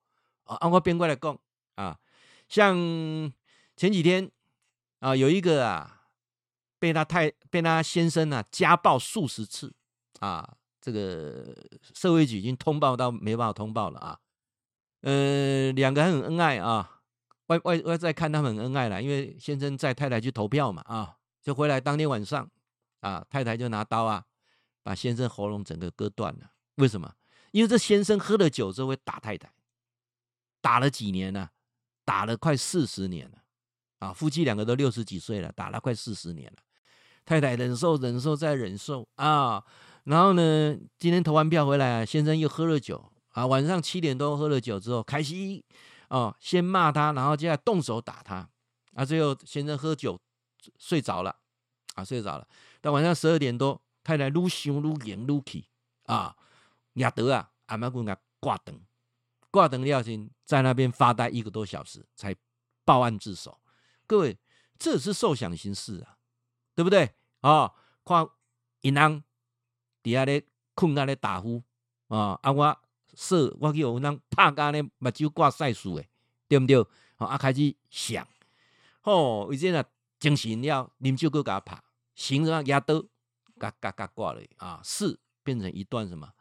[0.44, 1.38] 啊，我变过来讲
[1.76, 1.98] 啊，
[2.48, 2.76] 像
[3.76, 4.30] 前几天
[4.98, 5.93] 啊，有一个啊。
[6.84, 9.72] 被他太被他先生啊家暴数十次
[10.20, 10.46] 啊，
[10.82, 11.56] 这个
[11.94, 14.20] 社会局已经通报到没办法通报了啊。
[15.00, 17.00] 呃，两个很恩爱啊，
[17.46, 22.50] 外外外在看他们很恩爱了，因为先生在太太去投票嘛啊，就回来当天晚上
[23.00, 24.26] 啊，太太就拿刀啊
[24.82, 26.50] 把先生喉咙整个割断了。
[26.74, 27.14] 为什么？
[27.52, 29.50] 因为这先生喝了酒之后会打太太，
[30.60, 31.52] 打了几年了，
[32.04, 33.38] 打了快四十年了
[34.00, 36.58] 啊，夫妻两个都六十几岁了，打了快四十年了。
[37.24, 39.64] 太太忍受忍受再忍受啊，
[40.04, 45.62] 然后呢，今天投完票回来，先生又喝了酒啊，晚上七点多喝了酒之后，开心
[46.08, 48.48] 哦，先骂他，然后接下来动手打他
[48.94, 50.20] 啊，最后先生喝酒
[50.78, 51.34] 睡着了
[51.94, 52.46] 啊，睡着了，
[52.82, 55.66] 到晚上十二点多，太太愈想愈严愈气
[56.04, 56.36] 啊，
[56.94, 58.78] 亚德啊，阿妈姑给挂灯，
[59.50, 62.36] 挂灯廖先在那边发呆一个多小时才
[62.84, 63.58] 报案自首，
[64.06, 64.38] 各位，
[64.78, 66.18] 这是受想行事啊。
[66.74, 67.10] 对不对？
[67.40, 67.72] 哦，
[68.04, 68.26] 看
[68.80, 69.22] 因翁
[70.02, 71.62] 底下咧困啊咧打呼
[72.08, 72.78] 啊，啊我
[73.14, 76.08] 说我去有人拍干咧目睭挂晒树诶，
[76.48, 76.76] 对不对？
[77.18, 78.26] 哦，啊开始想，
[79.02, 79.84] 哦，以前啊
[80.18, 81.80] 精神了，啉酒搁甲拍，
[82.14, 83.02] 行啊牙刀，
[83.58, 86.32] 嘎嘎嘎挂了啊，是变成一段什么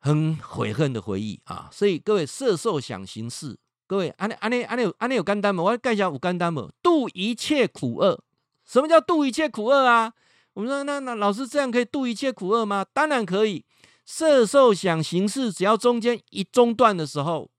[0.00, 1.70] 很悔恨的回忆啊！
[1.72, 5.62] 所以各位色受想行识，各位安尼安尼安尼有安尼有简单无？
[5.62, 6.70] 我介绍有简单无？
[6.82, 8.23] 度一切苦厄。
[8.64, 10.12] 什么叫度一切苦厄啊？
[10.54, 12.84] 我们说，那那老师这样可以度一切苦厄吗？
[12.92, 13.64] 当然可以。
[14.06, 17.50] 色受想行识，只要中间一中断的时候，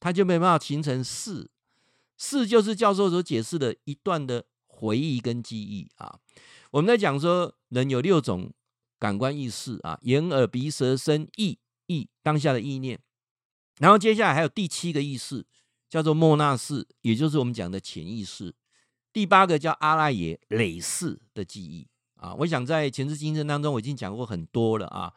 [0.00, 1.50] 它就没办法形成识。
[2.16, 6.18] 识就是教授所解释的一段的回忆跟记忆啊。
[6.70, 8.50] 我们在讲说，人有六种
[8.98, 12.98] 感官意识啊，眼耳鼻舌身意意当下的意念。
[13.78, 15.44] 然后接下来还有第七个意识，
[15.90, 18.54] 叫做末那识，也就是我们讲的潜意识。
[19.12, 25.12] 第八个叫阿赖耶累世的记忆啊，我想在前世今生当中我已经讲过很多了啊。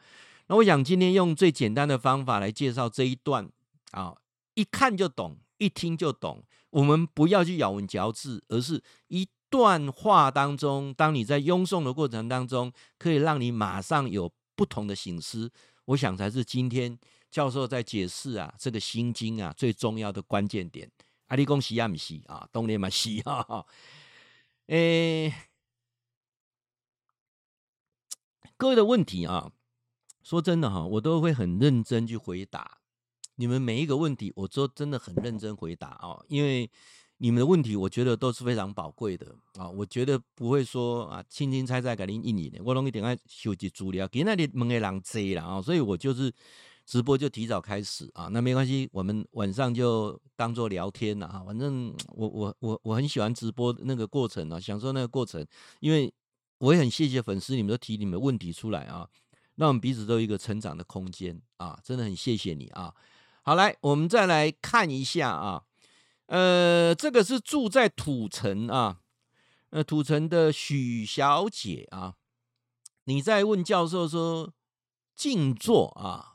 [0.47, 3.49] 那我想今天用最简单的方法来介绍这一段
[3.91, 4.15] 啊，
[4.53, 6.43] 一看就懂，一听就懂。
[6.71, 15.49] 我们不要去咬文嚼字，而是一段话当中，当你在拥诵的过程当中，可以让你马上有不同的醒思。
[15.85, 16.97] 我想才是今天
[17.31, 20.91] 教授在解释啊这个心经啊最重要的关键点。
[21.27, 23.65] 阿里公西亚米西啊，东联嘛西 哈，
[24.67, 25.33] 诶，
[28.57, 29.51] 各位的问题啊，
[30.21, 32.77] 说真的哈，我都会很认真去回答
[33.35, 36.69] 你们每一个问题，我都真的很认真回答啊，因为
[37.17, 46.31] 你们的问题，我觉得都是非常宝贵的啊，我觉得不会说啊，轻轻猜猜给您印你的，我容易点开收集资料，给那里问的人多了啊，所以我就是。
[46.85, 51.43] 直播就提早开始啊，那没关系，我们晚上就当做聊天了啊。
[51.43, 55.43] 反正我我我我很喜欢直播那个过程啊，享受那个过程，
[55.79, 56.13] 因为
[56.59, 59.09] 我也很谢谢粉丝，你们都提你们问题出来啊，
[59.55, 62.93] 让我们彼此都有一个成长的空间啊，真的很谢谢你啊。
[63.41, 65.63] 好，来我们再来看一下啊，
[66.27, 68.99] 呃，这个是住在土城啊，
[69.71, 72.13] 呃，土城的许小姐啊，
[73.05, 74.53] 你在问教授说
[75.15, 76.33] 静坐啊。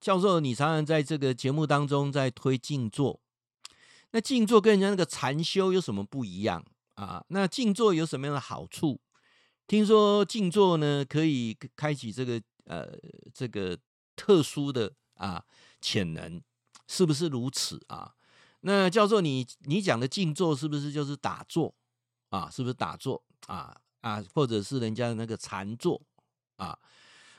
[0.00, 3.20] 教授，你常常在这个节目当中在推静坐，
[4.10, 7.24] 那静坐跟人家那个禅修有什么不一样啊？
[7.28, 9.00] 那静坐有什么样的好处？
[9.66, 12.92] 听说静坐呢可以开启这个呃
[13.32, 13.78] 这个
[14.14, 15.42] 特殊的啊
[15.80, 16.42] 潜能，
[16.86, 18.14] 是不是如此啊？
[18.60, 21.74] 那教授你，你讲的静坐是不是就是打坐
[22.30, 22.48] 啊？
[22.50, 24.24] 是不是打坐啊啊？
[24.34, 26.00] 或者是人家的那个禅坐
[26.56, 26.78] 啊？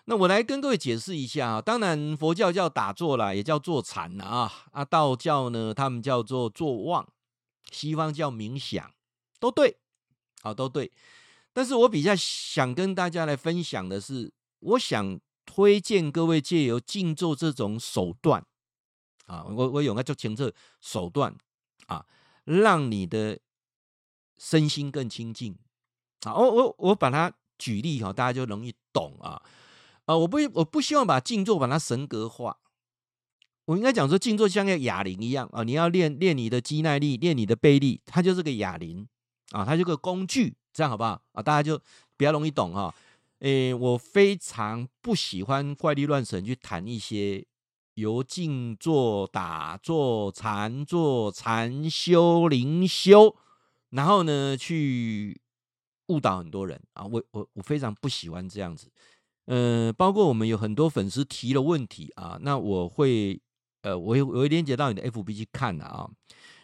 [0.05, 1.61] 那我来跟各位解释一下啊。
[1.61, 4.51] 当然，佛教叫打坐啦，也叫坐禅啊。
[4.71, 7.07] 啊，道教呢，他们叫做坐忘，
[7.71, 8.91] 西方叫冥想，
[9.39, 9.77] 都对，
[10.43, 10.91] 啊，都对。
[11.53, 18.45] 但是我比较想跟大家来分享的是，我想推荐各位借由静坐这种手段
[19.25, 21.35] 啊，我我有个叫前策手段
[21.87, 22.05] 啊，
[22.43, 23.39] 让你的
[24.37, 25.57] 身心更清净
[26.25, 26.35] 啊。
[26.35, 29.41] 我我我把它举例哈，大家就容易懂啊
[30.05, 30.15] 啊！
[30.17, 32.57] 我不我不希望把静坐把它神格化，
[33.65, 39.07] 我应该讲说静坐像个哑铃一样啊，你要练练你的肌耐力，练你的背力，它就是个哑铃
[39.51, 40.55] 啊，它就是个工具。
[40.71, 41.41] 这样好不好啊？
[41.41, 41.81] 大家就
[42.17, 42.93] 比较容易懂哈。
[43.39, 47.45] 诶，我非常不喜欢怪力乱神去谈一些
[47.93, 53.35] 由静坐、打坐、禅坐、禅修、灵修，
[53.91, 55.39] 然后呢去
[56.07, 57.05] 误导很多人啊。
[57.05, 58.91] 我我我非常不喜欢这样子。
[59.45, 63.39] 呃，包括我们有很多粉丝提了问题啊，那我会
[63.81, 66.09] 呃，我会我会连接到你的 FB 去看的啊。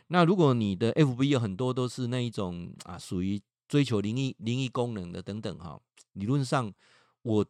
[0.08, 3.42] 那如果你的 FB 有很多都是那一种啊，属于。
[3.72, 5.80] 追求灵异、灵异功能的等等哈，
[6.12, 6.70] 理论上
[7.22, 7.46] 我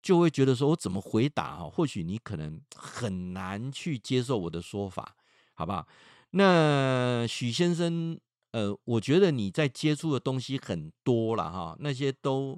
[0.00, 1.68] 就会觉得说，我怎么回答哈？
[1.68, 5.16] 或许你可能很难去接受我的说法，
[5.54, 5.88] 好不好？
[6.30, 8.16] 那许先生，
[8.52, 12.56] 呃，我觉得你在接触的东西很多了哈，那些都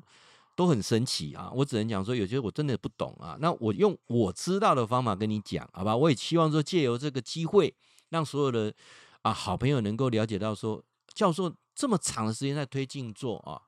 [0.54, 1.50] 都很神奇啊。
[1.54, 3.36] 我只能讲说，有些我真的不懂啊。
[3.40, 5.96] 那我用我知道的方法跟你讲，好吧？
[5.96, 7.74] 我也希望说，借由这个机会，
[8.10, 8.74] 让所有的
[9.22, 10.82] 啊好朋友能够了解到说，
[11.14, 11.54] 教授。
[11.74, 13.58] 这么长的时间在推静坐啊，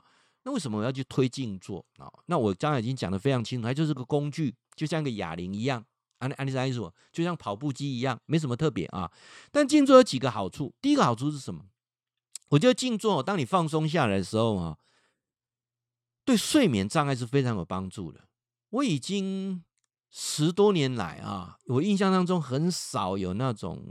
[0.43, 2.07] 那为什么我要去推静坐啊？
[2.27, 5.83] 那我刚才已经讲得非常清楚，它就是个工具，就像个哑铃一样，
[6.19, 9.11] 安安利斯说，就像跑步机一样，没什么特别啊。
[9.51, 11.65] 但静坐有几个好处，第一个好处是什么？
[12.51, 14.77] 我觉得静坐，当你放松下来的时候啊，
[16.25, 18.21] 对睡眠障碍是非常有帮助的。
[18.71, 19.63] 我已经
[20.11, 23.85] 十多年来啊，我印象当中很少有那种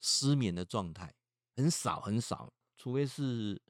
[0.00, 1.14] 失眠的状态，
[1.56, 2.52] 很少很少。
[2.76, 3.60] 除非是，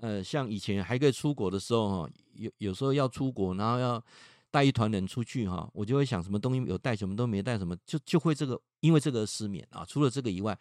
[0.00, 4.02] 呃，像以前还可以出国的时候哈，有有时候要出国，然后要
[4.50, 9.84] 带一团人出去哈，我就会想什么东西有带，什么都没带，什么就就会这个，因为这个失眠啊。
[9.84, 10.56] 除了这个以外，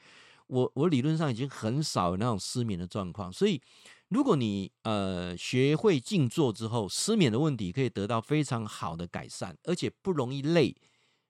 [0.48, 3.32] 我我理论上已经很少有那种失眠的状况。
[3.32, 3.62] 所以，
[4.10, 10.76] 如果你呃学会静坐之后，失眠的问题可以得到非常好的改善，而且不容易累。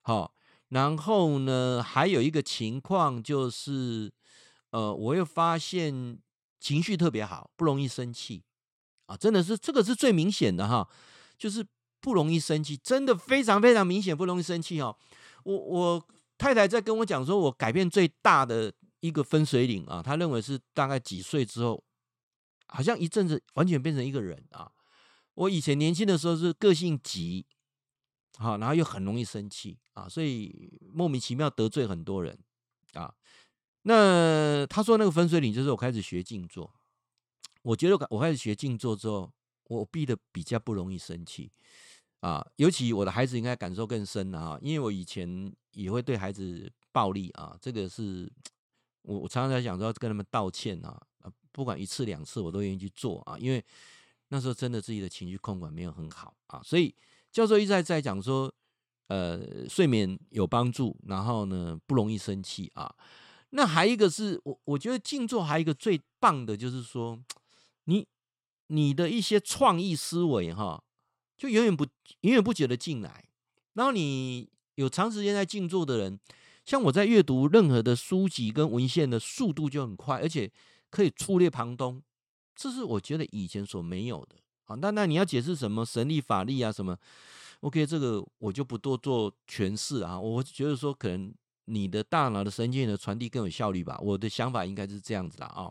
[0.01, 0.33] 好，
[0.69, 4.11] 然后呢，还有一个情况就是，
[4.71, 6.19] 呃，我又发现。
[6.59, 8.43] 情绪特别好，不容易生气
[9.05, 9.15] 啊！
[9.15, 10.89] 真的是这个是最明显的哈，
[11.37, 11.63] 就是
[12.01, 14.97] 不容易生气，真的非常非常明显，不容易生气哦。
[15.43, 16.03] 我我
[16.35, 21.81] 太太在跟我讲说，我改变最大的一个分水岭啊，她认为是大概几岁之后，
[22.67, 24.71] 好像一阵子完全变成一个人啊。
[25.35, 27.45] 我以前年轻的时候是个性急，
[28.37, 32.37] 好，然后又很容易生气啊，所以莫名其妙得罪很多人
[32.93, 33.13] 啊。
[33.83, 36.73] 那他说那个分水岭就是我开始学静坐，
[37.61, 39.31] 我觉得我开始学静坐之后，
[39.65, 41.51] 我变得比较不容易生气
[42.19, 48.29] 啊，尤其我的孩子应该感受更深了啊，因为我以前也会对孩子暴力啊，这个是
[49.03, 51.06] 我我常常在想说跟他们道歉啊，
[51.57, 53.65] 不管一次两次我都愿意去做啊，因为
[54.27, 56.93] 那时候真的自己的情绪控管没有很好啊，所以
[57.31, 58.53] 教授一再在讲说，
[59.07, 62.95] 呃，睡眠有帮助，然后呢不容易生气啊。
[63.49, 67.19] 那还一个是我，我觉得静坐还有一个最棒的，就是说，
[67.85, 68.05] 你
[68.67, 70.83] 你的一些创意思维哈，
[71.35, 71.87] 就永远不
[72.21, 73.25] 永远不觉得进来。
[73.73, 76.19] 然后你有长时间在静坐的人，
[76.65, 80.51] 像我在阅读任何的书籍跟文献的速度就很快，而且
[80.89, 82.01] 可以触类旁通，
[82.55, 84.35] 这是我觉得以前所没有的。
[84.63, 86.97] 好，那那你要解释什么神力法力啊什么
[87.61, 90.19] ？OK，这个我就不多做诠释啊。
[90.19, 91.33] 我觉得说可能。
[91.69, 93.99] 你的大脑的神经的传递更有效率吧？
[94.01, 95.69] 我的想法应该是这样子的啊。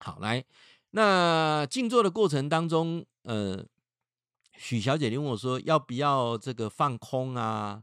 [0.00, 0.44] 好，来，
[0.90, 3.64] 那静坐的过程当中，呃，
[4.52, 7.82] 许小姐，你问我说要不要这个放空啊？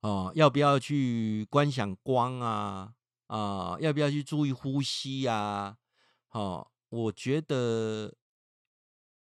[0.00, 2.94] 哦，要不要去观想光啊？
[3.26, 5.78] 啊，要不要去注意呼吸呀？
[6.30, 8.14] 哦，我觉得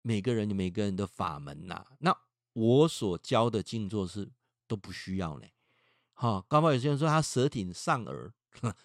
[0.01, 1.85] 每个人每个人的法门呐。
[1.99, 2.17] 那
[2.53, 4.31] 我所教的静坐是
[4.67, 5.47] 都不需要呢。
[6.13, 8.31] 好，刚刚有些人说他舌顶上顎，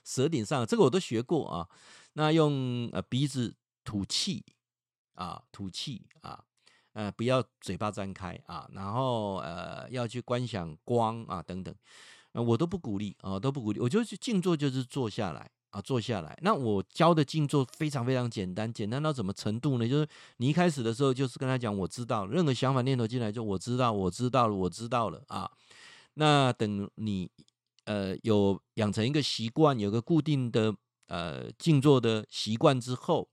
[0.05, 1.69] 舌顶上顎，这个我都学过啊。
[2.15, 4.45] 那用呃鼻子吐气
[5.15, 6.45] 啊，吐气啊，
[6.93, 11.75] 呃不要嘴巴张开啊，然后呃要去观想光啊等等，
[12.37, 13.81] 呃我都不鼓励啊，都不鼓励。
[13.81, 16.39] 我就是静坐，就是坐下来啊，坐下来。
[16.43, 19.89] 那我教的静坐非常非常简单，简单到什么程度呢？
[19.89, 25.51] 就是你一开始的时候，就是跟他讲，我知道，任何想法念头进来，就我知道，我知道了，我知道了啊。
[26.19, 27.31] 那等你
[27.85, 30.75] 呃有养成一个习惯，有个固定的
[31.09, 33.27] 呃静坐的习惯之后，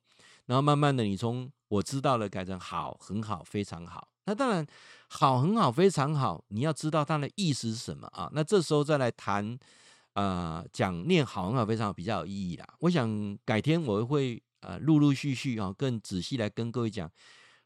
[0.46, 4.08] 然后慢慢的你从我知道了改成好，很好，非常好。
[4.26, 4.66] 那当然
[5.08, 8.30] 好，很好，非常好，你要知道它的意思是什么啊？
[8.34, 9.58] 那这时候再来谈。
[10.16, 12.68] 啊、呃，讲念好很好非常好，比较有意义啦。
[12.82, 17.10] 我想改天我会呃陆陆续续啊更仔细来跟各位讲，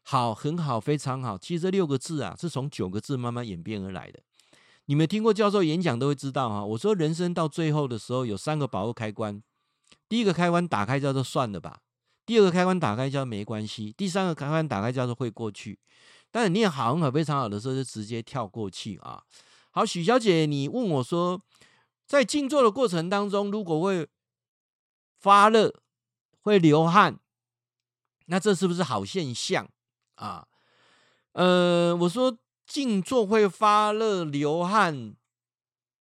[0.02, 1.36] 好很好非常好。
[1.36, 4.20] 其实这六个字啊是从九个字慢慢演变而来的。
[4.86, 6.64] 你们听过教授演讲都会知道哈。
[6.64, 9.42] 我说人生到最后的时候有三个把握开关，
[10.08, 11.80] 第一个开关打开叫做算了吧，
[12.24, 15.78] 第二个开关打开叫没关系，第三个开关打开叫做会过去。
[16.30, 19.22] 但是念好很好非常好的时候就直接跳过去啊。
[19.70, 21.40] 好，许小姐，你问我说。
[22.08, 24.08] 在静坐的过程当中，如果会
[25.18, 25.82] 发热、
[26.40, 27.18] 会流汗，
[28.28, 29.68] 那这是不是好现象
[30.14, 30.48] 啊？
[31.32, 35.14] 呃，我说静坐会发热、流汗，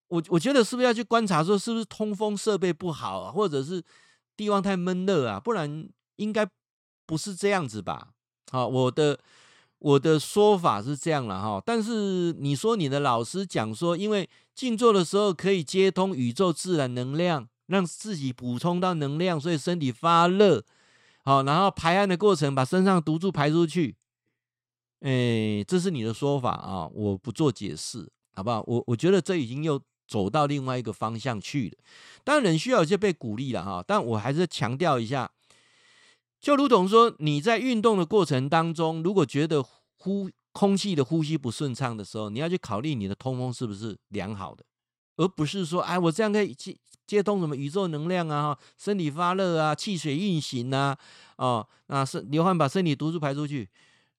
[0.07, 3.83] 我我觉得是不是要去观察，说是不是通风设备不好啊，或者是
[4.37, 5.37] 地方太闷热啊？
[5.37, 6.47] 不然应该
[7.05, 8.13] 不是这样子吧？
[8.49, 9.19] 好，我的。
[9.79, 20.63] 我的说法是这样了哈，但是你说你的老师讲说，因为静坐的时候可以接通宇宙自然能量，让自己补充到能量，所以身体发热，
[21.23, 23.95] 好，然后排汗的过程把身上毒素排出去，
[25.01, 28.63] 哎，这是你的说法啊，我不做解释，好不好？
[28.65, 31.77] 我我觉得这已经又走到另外一个方向去了，
[32.23, 35.29] 当然人需要有些被鼓励了哈，但我还是强调一下。
[36.39, 39.63] 就如同说，你在运动的过程当中，如果觉得
[39.97, 44.63] 呼空气的呼吸不顺畅的时候，你要去考虑你的通风是不是良好的，
[45.17, 50.97] 而不是说，哎，我这样可以接接通什么宇宙能量啊，身体发热啊，气血运行啊，
[51.37, 53.67] 哦，那是流汗把身体毒素排出去，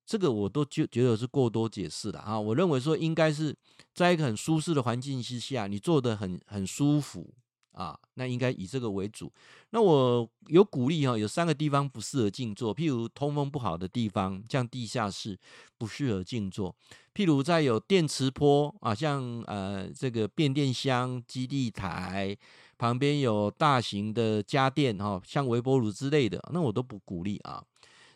[0.04, 2.38] 这个我都觉觉得是过多解释了啊。
[2.38, 3.54] 我认为说，应该是
[3.94, 7.32] 在一个很舒适的环境之下，你做得很很舒服。
[7.72, 9.32] 啊，那应该以这个为主。
[9.70, 15.38] 那我有鼓励哈，有三个地方不适合静坐，譬如通风不好的地方，像地下室
[15.76, 16.74] 不适合静坐；
[17.14, 22.36] 譬如在有电磁波啊，像呃这个变电箱、基地台
[22.76, 27.62] 旁边有大型的家电哈，像微波炉之类的，那我都不鼓励啊。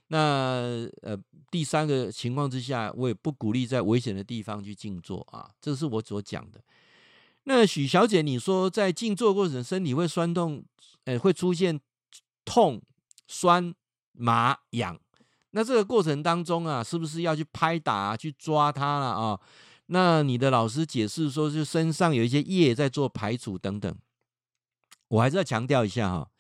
[0.09, 1.17] 那呃
[1.51, 6.61] 第三个情况之下，我也不鼓励在危险的地方去静坐啊，这是我所讲的。
[7.45, 10.65] 那许小姐，你说在静坐过程，身体会酸痛，
[11.05, 11.81] 呃，会出现
[12.45, 12.81] 痛、
[13.27, 13.75] 酸、
[14.13, 14.99] 麻、痒。
[15.51, 19.41] 那这个过程当中啊，是不是要去拍打、去抓它了啊？
[19.87, 23.95] 那你的老师解释说，就身上有一些液在做排除等等。
[25.09, 26.31] 我还是要强调一下哈，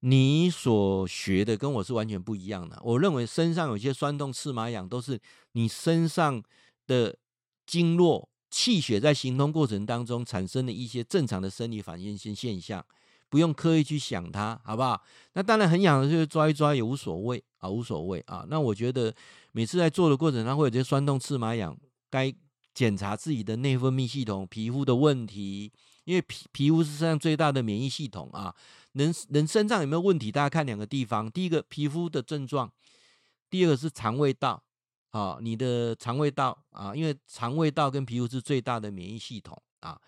[0.00, 2.80] 你所学的跟我是完全不一样的。
[2.82, 5.20] 我认为身上有些酸痛、刺、麻、痒，都是
[5.52, 6.42] 你身上
[6.86, 7.18] 的
[7.66, 8.27] 经络。
[8.50, 12.84] 气血在行通过程当中产生的一些正常的生理反应性现象，
[13.28, 15.02] 不用刻意去想它，好不好？
[15.34, 18.46] 那当然很痒的，就是抓一抓也无所谓啊，无所谓啊。
[18.48, 19.14] 那我觉得
[19.52, 21.76] 每次在做的过程当中，会有些酸痛、刺、麻、痒，
[22.08, 22.34] 该
[22.72, 25.70] 检查自己的内分泌系统、皮肤的问题，
[26.04, 28.54] 因为皮皮肤是身上最大的免疫系统啊。
[28.92, 30.32] 人人身上有没有问题？
[30.32, 32.72] 大家看两个地方，第一个皮肤的症状，
[33.50, 34.62] 第二个是肠胃道。
[35.10, 39.98] 啊，你的肠胃道啊，因为肠胃道跟皮肤是最大的免疫系统啊。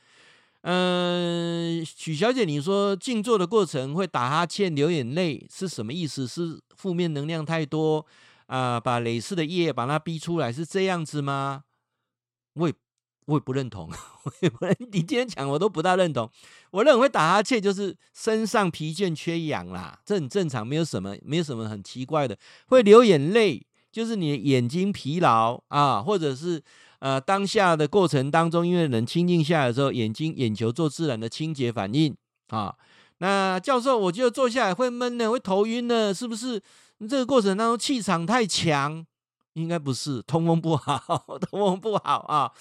[0.62, 6.26] 嗯，许小姐，你说静坐的过程会打哈欠、流眼泪是什么意思？
[6.26, 8.04] 是负面能量太多
[8.44, 11.64] 啊，把累世的业把它逼出来，是这样子吗？
[12.52, 12.74] 我也
[13.24, 13.88] 我也不认同，
[14.24, 16.30] 我也不，你今天讲我都不大认同。
[16.72, 22.38] 我认为打哈欠就是身上疲倦、缺氧啦，这很正常，没有什么，没有什么很奇怪的。
[22.66, 23.66] 会流眼泪。
[23.92, 26.62] 就是你的眼睛疲劳啊，或者是
[27.00, 32.16] 呃当下的过程当中，因为人清静下来的时候，眼睛眼球做自然的清洁反应
[32.48, 32.74] 啊。
[33.18, 36.62] 那教授，我觉得坐下来会闷呢，会头晕呢，是不是？
[37.08, 39.04] 这个过程当中气场太强，
[39.54, 40.98] 应该不是，通风不好，
[41.50, 42.52] 通风不好啊。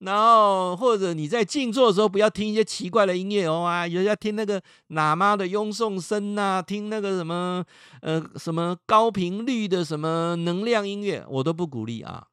[0.00, 7.64] 然后或者你在静坐的时候，不要听一些奇怪的音乐哦啊，有要听那个喇嘛的拥颂声呐，听那个什么
[8.00, 12.24] 呃什么高频率的什么能量音乐，我都不鼓励啊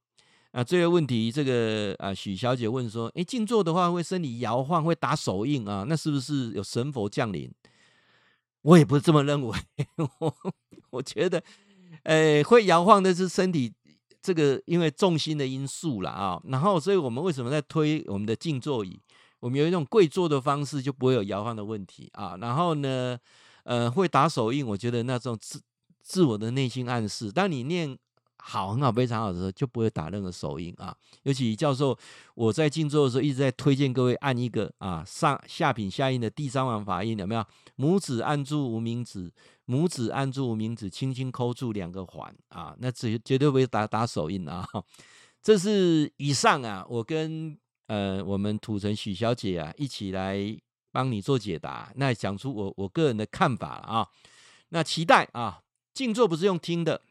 [0.52, 0.64] 啊！
[0.64, 5.84] 这个问题，这个啊许小姐问说，诶，静坐的话会身体摇晃，会打手印啊？
[5.90, 7.52] 那是不是有神佛降临？
[8.62, 9.58] 我也不是这么认为，
[10.20, 10.36] 我
[10.92, 11.44] 我觉得，
[12.04, 13.74] 诶，会摇晃的是身体。
[14.26, 19.00] 这个因为重心的因素了啊，然后所以我们为什么在推我们的静坐椅？
[19.40, 22.36] 我们有一种跪坐的方式，就不会有摇晃的问题啊。
[22.42, 23.16] 然后呢，
[23.66, 25.62] 呃，会打手印，我觉得那种自
[26.02, 27.96] 自我的内心暗示，当你念
[28.48, 30.96] 好很好非常好的时候，就不会打任何手印啊。
[31.24, 31.98] 尤其教授
[32.36, 37.46] 我在静坐的时候一直在推荐各位按一个啊上下品下印的第三王法印，有没有？
[37.78, 39.32] 拇指按住无名指，
[39.66, 44.64] 拇指按住无名指，轻轻抠住两个环啊，那绝绝对不会打打手印啊。
[45.42, 50.58] 这是以上啊，我跟呃我们土城许小姐啊一起来。
[50.96, 54.08] 帮你做解答，那讲出我我个人的看法啊。
[54.70, 55.60] 那期待啊，
[55.94, 57.02] 静坐不是用听的，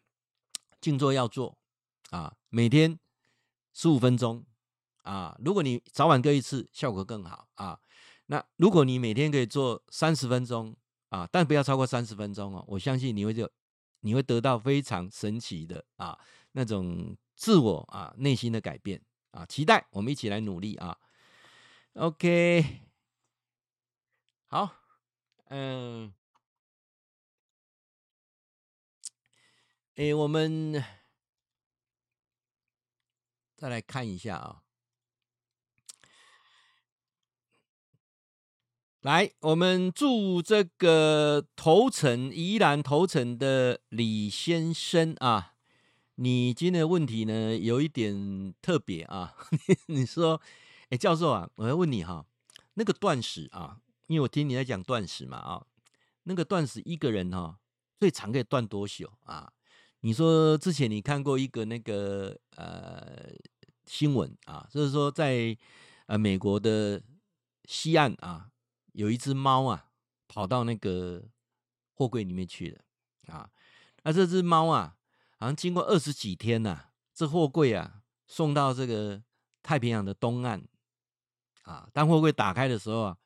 [0.84, 1.56] 静坐要做
[2.10, 2.98] 啊，每天
[3.72, 4.44] 十五分钟
[5.02, 5.34] 啊。
[5.42, 7.80] 如果你早晚各一次，效果更好啊。
[8.26, 10.76] 那如果你每天可以做三十分钟
[11.08, 12.62] 啊，但不要超过三十分钟哦。
[12.68, 13.50] 我相信你会就
[14.00, 16.18] 你会得到非常神奇的啊
[16.52, 19.46] 那种自我啊内心的改变啊。
[19.46, 20.98] 期待我们一起来努力啊。
[21.94, 22.82] OK。
[24.48, 24.70] 好，
[25.48, 26.12] 嗯，
[29.96, 30.84] 哎，我们
[33.54, 34.62] 再来看一下啊。
[39.02, 45.54] 来，我们祝这个头城宜兰头城的李先生啊，
[46.16, 49.36] 你今天的问题呢有一点特别啊。
[49.86, 50.40] 你说，
[50.88, 52.26] 哎，教授啊，我要问你哈，
[52.74, 53.78] 那个断食啊。
[54.08, 55.64] 因为我听你在讲断食嘛，啊，
[56.24, 57.60] 那个断食一个人哈，
[58.00, 59.52] 最长可以断多久啊？
[60.04, 63.32] 你说之前你看过一个那个呃
[63.86, 65.56] 新闻啊，就是说在
[66.04, 67.02] 呃美国的
[67.64, 68.50] 西岸啊，
[68.92, 69.86] 有一只猫啊
[70.28, 71.24] 跑到那个
[71.94, 72.84] 货柜里面去了
[73.34, 73.48] 啊，
[74.02, 74.98] 那这只猫啊，
[75.38, 79.22] 好像经过二十几天呐，这货柜啊送到这个
[79.62, 80.68] 太平洋的东岸
[81.62, 83.16] 啊，当货柜打开的时候啊。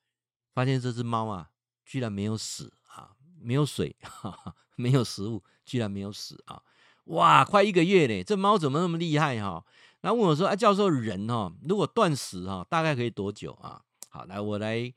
[0.54, 1.50] 发现这只猫啊，
[1.84, 6.62] 居然没有死啊，没有水， 哈哈，没有食物，居然没有死啊！
[7.04, 9.62] 哇，快一个月嘞，这猫怎么那么厉害哈？
[10.00, 14.92] 然后问我说：“啊，教授，人哈，如果断食哈，大概可以多久啊？”好，来，我来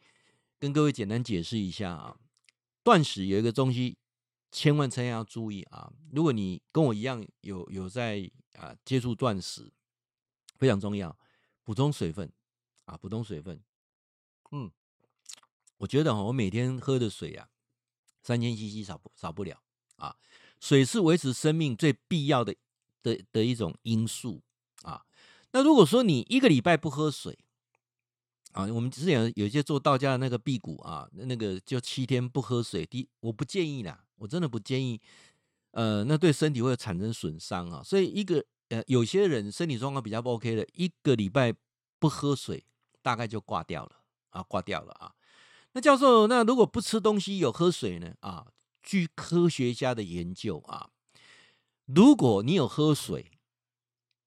[0.58, 2.16] 跟各位简单解释一下啊。
[2.84, 3.98] 断食有一个东西，
[4.52, 5.92] 千万千万要注意啊！
[6.12, 9.72] 如果你跟我一样有有在啊接触断食，
[10.58, 11.18] 非常重要，
[11.64, 12.32] 补充水分
[12.86, 13.62] 啊，补充水分，
[14.52, 14.72] 嗯。
[15.78, 17.50] 我觉得哈，我每天喝的水啊，
[18.22, 19.60] 三千 CC 少不少不了
[19.96, 20.16] 啊。
[20.62, 22.56] 水是维持生命最必要的
[23.04, 24.42] 的的一种因素
[24.84, 25.04] 啊。
[25.52, 27.38] 那如果说你一个礼拜不喝水
[28.54, 35.02] 啊，我们之前有一些做道家的那个辟谷啊，那个就七天不喝水，第我不建议啦，我真的不建议。
[35.72, 37.82] 呃，那对身体会产生损伤啊。
[37.82, 41.54] 所以一个呃，有些人身体状况比较不 OK 的，一个礼拜
[41.98, 42.66] 不喝水，
[43.02, 45.14] 大概就挂掉了啊，挂掉了啊。
[45.72, 48.14] 那教授，那如果不吃东西有喝水呢？
[48.20, 48.46] 啊，
[48.82, 50.90] 据科学家的研究啊，
[51.86, 53.32] 如果你有喝水，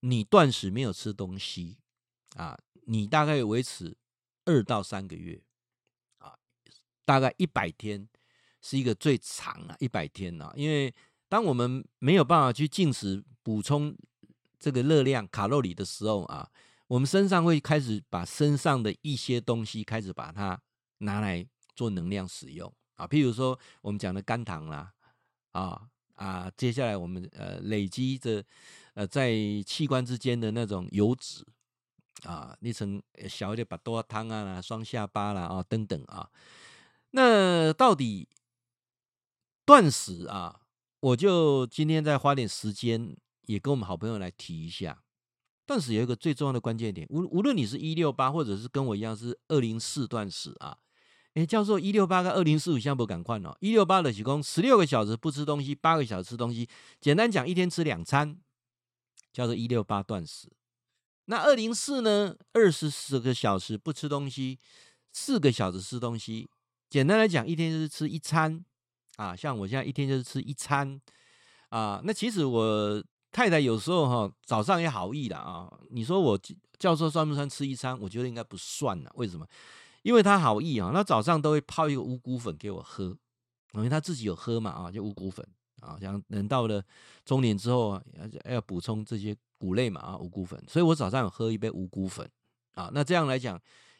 [0.01, 1.79] 你断食没有吃东西
[2.37, 3.97] 啊，你大概维持
[4.45, 5.43] 二到三个月
[6.19, 6.39] 啊，
[7.05, 8.09] 大概一百天
[8.61, 10.95] 是一个最长啊，一百天啊，因为
[11.29, 13.97] 当我们没有办法去进食补充
[14.59, 16.51] 这个热量卡路里的时候啊，
[16.87, 20.63] 我们身上会开始把身上的一些东西开始把它。
[20.99, 24.93] 拿来做能量使用啊，譬如说我们讲的肝糖啦，
[25.53, 28.45] 啊啊，接下来我们呃累积着
[28.95, 29.33] 呃在
[29.67, 31.45] 器官之间的那种油脂
[32.23, 36.31] 啊，那层小一点把多汤啊、双下巴啦啊等等啊，
[37.11, 38.29] 那到底
[39.65, 40.61] 断食啊，
[41.01, 45.03] 我就今天再花点时间，也跟我们好朋友来提一下，
[45.67, 50.79] 断食有一个最重要的关键点，无无论你是一六八，或者是跟我一样是二零四断食啊。
[51.35, 53.57] 哎，教授，一六八跟二零四五相不赶快哦。
[53.61, 56.69] 一六八的提供十六个小时不吃东西，八个小时吃东西。
[57.01, 58.39] 简单讲，一天吃两餐，
[59.33, 60.49] 叫做一六八断食。
[61.25, 62.37] 那二零四呢？
[62.53, 64.61] 二十四个小时不吃东西，
[65.11, 66.49] 四个小时吃东西。
[66.89, 68.65] 简单来讲，一天就是吃一餐
[69.17, 69.35] 啊。
[69.35, 71.01] 像我现在一天就是吃一餐
[71.71, 72.01] 啊。
[72.05, 75.69] 那其实我太太有时候哈、早上也好意的啊。
[75.91, 76.39] 你说我
[76.79, 77.99] 教授算不算吃一餐？
[78.01, 79.11] 我觉得应该不算了。
[79.17, 79.45] 为什么？
[80.05, 83.17] 因为他好意啊，他早上都会泡一个五谷粉给我喝，
[83.73, 85.47] 因为他自己有喝嘛啊，就五谷粉
[85.81, 86.85] 啊，像人到了
[87.25, 88.03] 中年之后啊，
[88.45, 92.31] 要补充这些谷类嘛啊，五谷粉，所以我早上有喝一杯五谷粉
[92.75, 93.59] 啊，那这样来讲，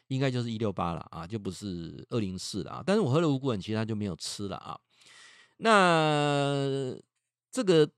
[0.09, 2.83] 应该就是一六八了啊，就不是二零四了啊。
[2.85, 4.79] 但是我喝了五谷粉，其他就没有吃了啊。
[5.57, 6.95] 那
[7.49, 7.89] 这个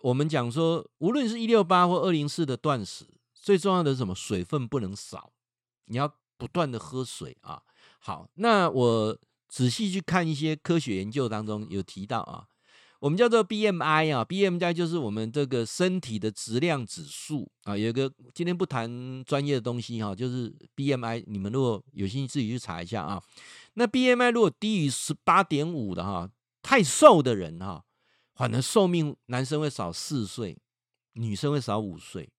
[0.00, 3.04] 我们讲说，无论是一六八或二零四的断食，
[3.34, 4.14] 最重要的是什么？
[4.14, 5.30] 水分不能少，
[5.84, 6.10] 你要。
[6.40, 7.60] 不断的喝水啊，
[7.98, 12.46] 好，那我仔细去看一些科学研究当中有提到啊，
[13.00, 17.76] 我们叫做 BMI 啊，BMI 就是我们这个身体的质量指数啊。
[17.76, 23.22] 有一个今天不谈专业的东西哈，就是 BMI，你们如果有兴趣自己去查一下啊。
[23.74, 26.30] 那 BMI 如果低于十八点五的哈，
[26.62, 27.84] 太瘦的人哈，
[28.34, 30.56] 反而寿命男生会少四岁，
[31.12, 32.30] 女生会少五岁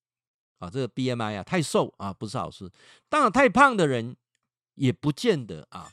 [0.61, 0.69] 啊。
[0.69, 2.71] 这个 BMI 啊，太瘦啊不是好事。
[3.09, 4.15] 当然，太胖的人
[4.75, 5.91] 也不见得啊。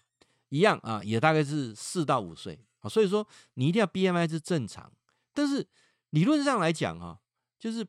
[0.50, 4.90] 一样啊，也大概是四到五岁啊，所以说你一定要 BMI 是正常，
[5.34, 5.68] 但是
[6.08, 7.18] 理论上来讲啊，
[7.58, 7.86] 就是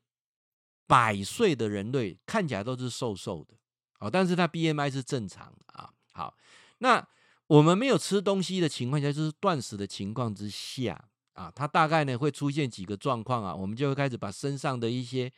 [0.86, 3.54] 百岁的人类看起来都是瘦瘦的
[4.00, 5.90] 啊，但是他 BMI 是正常的啊。
[6.12, 6.36] 好，
[6.80, 7.08] 那
[7.48, 11.02] 我们没有吃东西的情况下，就是断食的情况之下
[11.32, 15.32] 啊，它大概呢会出现几个状况啊，我们就会开始把身上的一些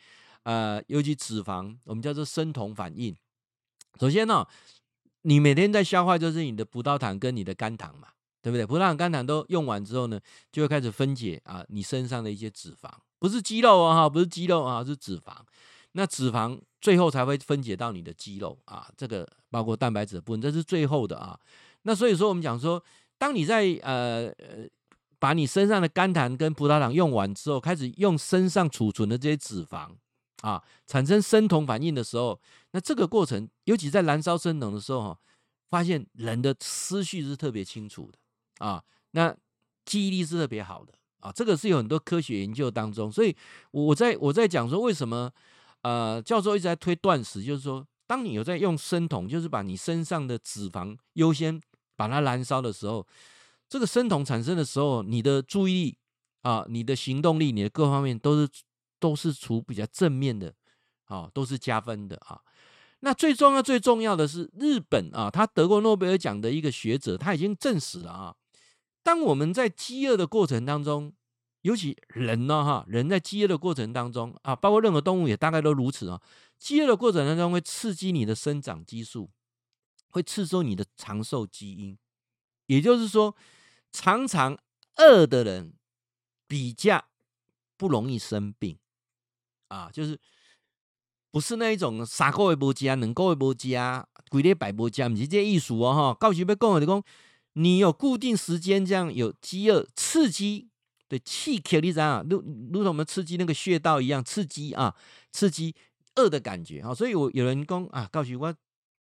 [0.43, 3.15] 呃，尤其脂肪，我们叫做生酮反应。
[3.99, 4.45] 首先呢。
[5.23, 8.07] 你每天在消化，就是你的葡萄糖跟你的肝糖嘛，
[8.41, 8.65] 对不对？
[8.65, 10.19] 葡萄糖、肝糖都用完之后呢，
[10.51, 12.89] 就会开始分解啊，你身上的一些脂肪，
[13.19, 15.31] 不是肌肉啊，哈，不是肌肉啊，是脂肪。
[15.91, 21.39] 那脂肪最后才会分解到你的肌肉啊，这个包括蛋白质的部分，这是最后的啊。
[21.83, 22.83] 那所以说，我们讲说，
[23.19, 24.67] 当你在呃呃
[25.19, 29.91] 把你身上的肝糖跟葡萄糖用完之后，开始用身上储存的这些脂肪。
[30.41, 32.39] 啊，产生生酮反应的时候，
[32.71, 35.19] 那这个过程，尤其在燃烧生酮的时候，哈，
[35.69, 39.35] 发现人的思绪是特别清楚的啊，那
[39.85, 43.35] 记忆力是特别好的啊，这个是有很多科学研究当中，所以
[43.69, 45.31] 我在我在讲说，为什么
[45.83, 51.61] 呃教授一直在推断食，就是说，当你有在用生酮，就是把你身上的脂肪优先
[51.95, 53.05] 把它燃烧的时候，
[53.69, 55.97] 这个生酮产生的时候，你的注意力
[56.41, 58.49] 啊，你的行动力，你的各方面都是。
[59.02, 60.54] 都是处比较正面的，
[61.06, 62.39] 啊，都是加分的啊。
[62.99, 68.36] 那最重要、最重要的是日本啊，他得过诺贝尔奖的一个学者，他已经证实了啊。
[69.02, 71.12] 当我们在饥饿的过程当中，
[71.64, 76.22] 尤其人呢，哈，人在饥饿的过程当中啊，包括任何动物也大概都如此啊。
[76.60, 79.32] 饥饿的过程当中会刺激你的生长激素，
[80.10, 81.97] 会刺激你的长寿基因。
[82.68, 83.36] 也就是说，
[83.91, 84.56] 常常
[84.97, 85.74] 饿的人
[86.47, 87.06] 比较
[87.76, 88.78] 不容易生病。
[89.72, 90.19] 啊，就是
[91.32, 96.13] 不是那一种三个月无加，两个月无加，规礼拜无加，不是这意思哦哈。
[96.19, 97.01] 告诉要讲的讲，
[97.53, 100.67] 你有固定时间这样有饥饿刺激
[101.07, 102.43] 的刺激，你知道如
[102.74, 104.93] 如同我们刺激那个穴道一样刺激啊，
[105.32, 105.74] 刺激
[106.15, 106.93] 饿的感觉啊。
[106.93, 108.53] 所以我有人讲啊，告诉我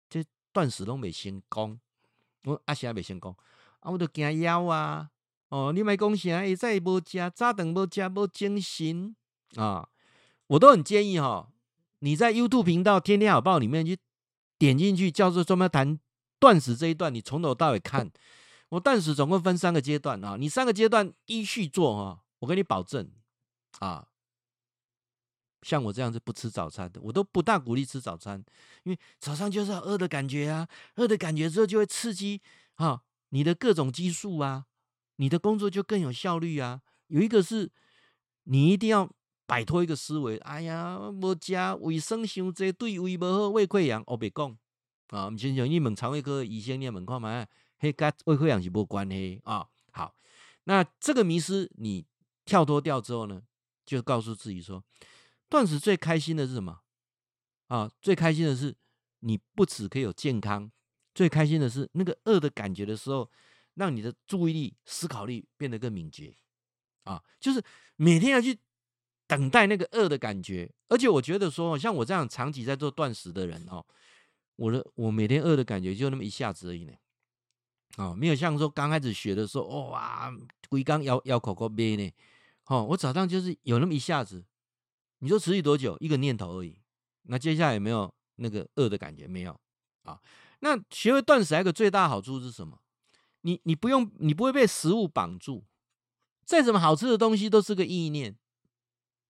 [0.09, 1.79] 这断食都没成功，
[2.45, 3.35] 我阿霞没成功
[3.81, 5.11] 啊，我都惊腰啊。
[5.49, 9.15] 哦，你莫讲啥，会再无加，早顿无加，无精神
[9.57, 9.87] 啊。
[10.47, 11.51] 我都很建议哈，
[11.99, 13.97] 你在 YouTube 频道《天天好报》里面去
[14.59, 15.99] 点进去，叫做专门谈
[16.39, 18.11] 断食这一段，你从头到尾看。
[18.69, 23.09] 我断食总共分三个阶段啊，你三个阶段依序做哈，我给你保证
[23.79, 24.07] 啊。
[25.63, 28.43] 像我这样子不吃早餐的，我都不大鼓励吃早餐，
[28.83, 30.67] 因为早上就是要饿的感觉啊，
[30.97, 32.39] 饿的感觉之后就会刺激
[32.75, 34.65] 啊你的各种激素啊，
[35.15, 36.81] 你的工作就更有效率啊。
[37.07, 37.71] 有一个是
[38.43, 39.09] 你一定要。
[39.47, 44.03] 摆脱一个思维，哎呀，无食卫生伤济，对胃无好，胃溃疡。
[44.07, 44.57] 我别讲
[45.09, 47.45] 啊，唔先像你问肠胃科医生，你问看嘛，
[47.77, 49.67] 嘿，跟胃溃疡是无关系啊。
[49.91, 50.15] 好，
[50.63, 52.05] 那这个迷失你
[52.43, 53.43] 跳脱掉之后呢，
[53.85, 54.83] 就告诉自己说，
[55.47, 56.79] 断食最开心的是什么？
[57.67, 58.75] 啊，最开心的是
[59.19, 60.71] 你不只可以有健康，
[61.13, 63.29] 最开心的是那个饿的感觉的时候，
[63.75, 66.35] 让你的注意力、思考力变得更敏捷
[67.03, 67.63] 啊，就是
[67.95, 68.57] 每天要去。
[69.27, 73.85] 等待那个饿的感觉，而且我觉得说，像我这样长期在做断食的人哦，
[74.55, 76.93] 我的我每天饿的感觉就那么一下子而已呢，
[77.97, 80.31] 哦，没有像说刚开始学的时候，哇，
[80.69, 82.11] 龟刚咬咬口口憋呢，
[82.67, 84.45] 哦，我早上就是有那么一下子，
[85.19, 85.97] 你说持续多久？
[85.99, 86.79] 一个念头而已，
[87.23, 89.27] 那接下来有没有那个饿的感觉？
[89.27, 89.59] 没有
[90.03, 90.19] 啊。
[90.59, 92.79] 那学会断食还有个最大好处是什么？
[93.41, 95.65] 你你不用，你不会被食物绑住，
[96.45, 98.35] 再怎么好吃的东西都是个意念。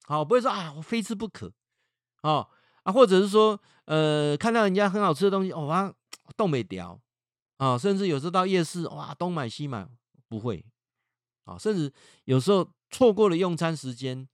[0.07, 1.51] 好，不会说啊，我非吃不可，
[2.21, 2.47] 哦
[2.83, 5.91] 啊，或者是说，呃，看到人家很好吃的东西，哦啊，
[6.37, 7.01] 动没掉，
[7.57, 9.87] 啊，甚至有时候到夜市，哇，东买西买，
[10.27, 10.63] 不会，
[11.45, 11.91] 啊，甚至
[12.25, 14.29] 有时候错过了用餐时间，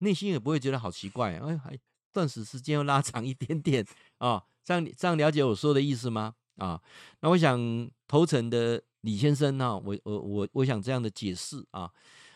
[0.00, 1.78] 内心也不会觉得好奇怪，哎，还
[2.12, 3.82] 断食时间又拉长一点点，
[4.18, 6.34] 啊，这样这样了解我说的意思吗？
[6.58, 6.78] 啊，
[7.20, 7.58] 那我想
[8.06, 11.90] 头城的李先生呢，我我我我想这样的解释啊，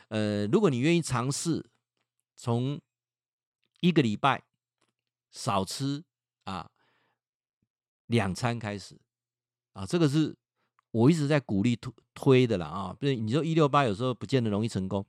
[0.09, 1.63] 呃，如果你愿意尝试。
[2.39, 2.81] 从
[3.81, 4.45] 一个礼拜
[5.33, 6.05] 少吃
[6.45, 6.71] 啊
[8.07, 8.97] 两餐开始
[9.73, 10.37] 啊，这个是
[10.93, 15.05] 我一直在鼓励推推的啦啊，不是你说一六八有时候不见得容易成功，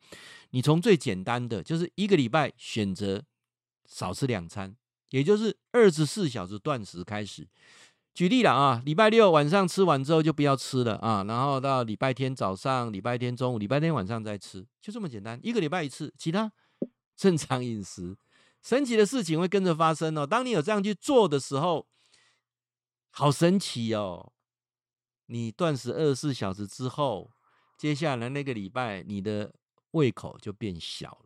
[0.49, 3.23] 你从最简单的就是一个礼拜选择
[3.85, 4.75] 少吃两餐，
[5.11, 7.47] 也就是二十四小时断食开始。
[8.13, 16.51] 举例了啊，礼拜六晚上吃完之后就不要吃了啊，然后到礼拜天早上、礼拜天中午、礼拜天晚上再吃，就这么简单，一个礼拜一次，其他
[17.19, 18.15] 正常饮食。
[18.63, 20.25] 神奇的事情会跟着发生哦。
[20.25, 21.85] 当你有这样去做的时候，
[23.11, 24.31] 好神奇哦！
[25.25, 27.29] 你断食二十四小时之后，
[27.77, 29.53] 接下来那个礼拜你的
[29.91, 31.19] 胃口就变小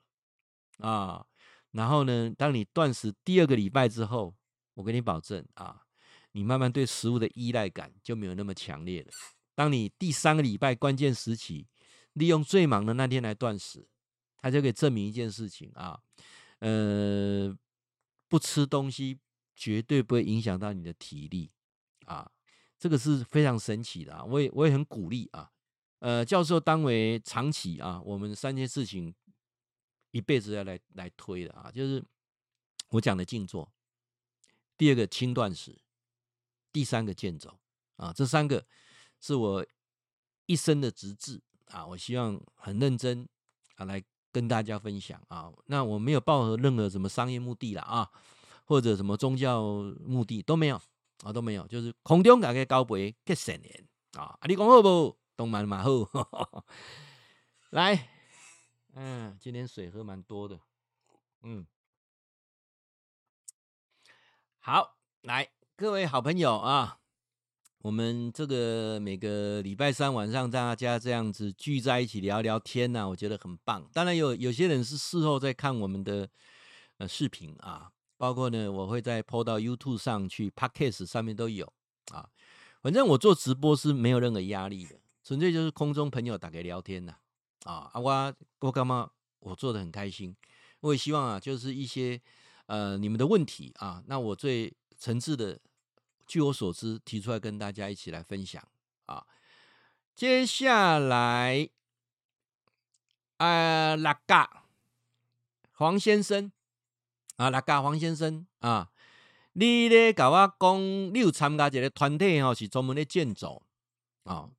[0.79, 1.25] 了啊。
[1.71, 4.33] 然后呢，当你断食第二个礼拜之后，
[4.73, 5.81] 我跟你保证啊，
[6.31, 9.11] 你慢慢对食物的依赖感就没有那么强烈了。
[9.53, 11.67] 当你第三个礼拜关键时期，
[12.13, 13.87] 利用最忙的那天来断食，
[14.43, 15.99] 它就可以证明一件事情啊。
[16.59, 17.57] 呃，
[18.29, 19.19] 不吃东西
[19.55, 21.51] 绝对不会影响到你的体力
[22.05, 22.31] 啊，
[22.79, 24.23] 这个是非常神奇的啊！
[24.23, 25.51] 我也我也很鼓励啊，
[25.99, 29.13] 呃，教授当为长期啊，我们三件事情
[30.11, 32.01] 一辈子要来来推的啊，就是
[32.89, 33.69] 我讲的静坐，
[34.77, 35.77] 第二个轻断食，
[36.71, 37.59] 第三个健走
[37.97, 38.65] 啊，这三个
[39.19, 39.65] 是我
[40.45, 43.27] 一生的职志啊，我希望很认真
[43.75, 44.01] 啊来。
[44.33, 48.09] 跟大家分享啊，那我没有抱任何什么商业目的了啊，
[48.65, 49.61] 或者什么宗教
[50.05, 50.81] 目的都没有
[51.23, 55.15] 啊，都没有，就是空中大家交杯结善缘啊，你讲好不？
[55.35, 55.89] 动漫嘛好，
[57.71, 58.09] 来，
[58.93, 60.59] 嗯，今天水喝蛮多的，
[61.41, 61.65] 嗯，
[64.59, 67.02] 好，来，各位好朋友啊。
[67.83, 73.85] 我们这个每个礼拜三晚上大家这样子聚在一起聊聊天呢、我觉得很棒。
[73.91, 76.25] 当然有有些人是事后在看我们的
[76.99, 81.65] 呃视频啊，包括呢我会再 po 到 YouTube 上去，Podcast 上面都有
[82.13, 82.29] 啊。
[82.81, 87.13] 反正我做直播是没有任何压力的，纯粹就是空中朋友打给聊天呐
[87.65, 87.91] 啊。
[87.91, 89.09] 啊，我我干嘛？
[89.41, 90.33] 我做得很开心。
[90.79, 92.21] 我也希望啊，就是一些
[92.67, 95.59] 呃你们的问题啊，那我最诚挚的。
[96.25, 98.65] 据我所知，提出来跟大家一起来分享
[99.05, 99.25] 啊。
[100.15, 101.69] 接下来，
[103.37, 104.63] 呃，拉嘎
[105.71, 106.51] 黄先生
[107.37, 108.91] 啊，拉嘎黄先生啊，
[109.53, 110.79] 你咧跟我讲，
[111.13, 113.63] 你有参加一个团体哈，是专门咧健走
[114.23, 114.49] 啊。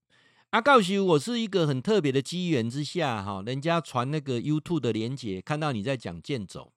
[0.50, 6.72] 啊，告诉我是一个很特别的机缘之下哈，人家传那个 YouTube 的连接，看到你在讲健走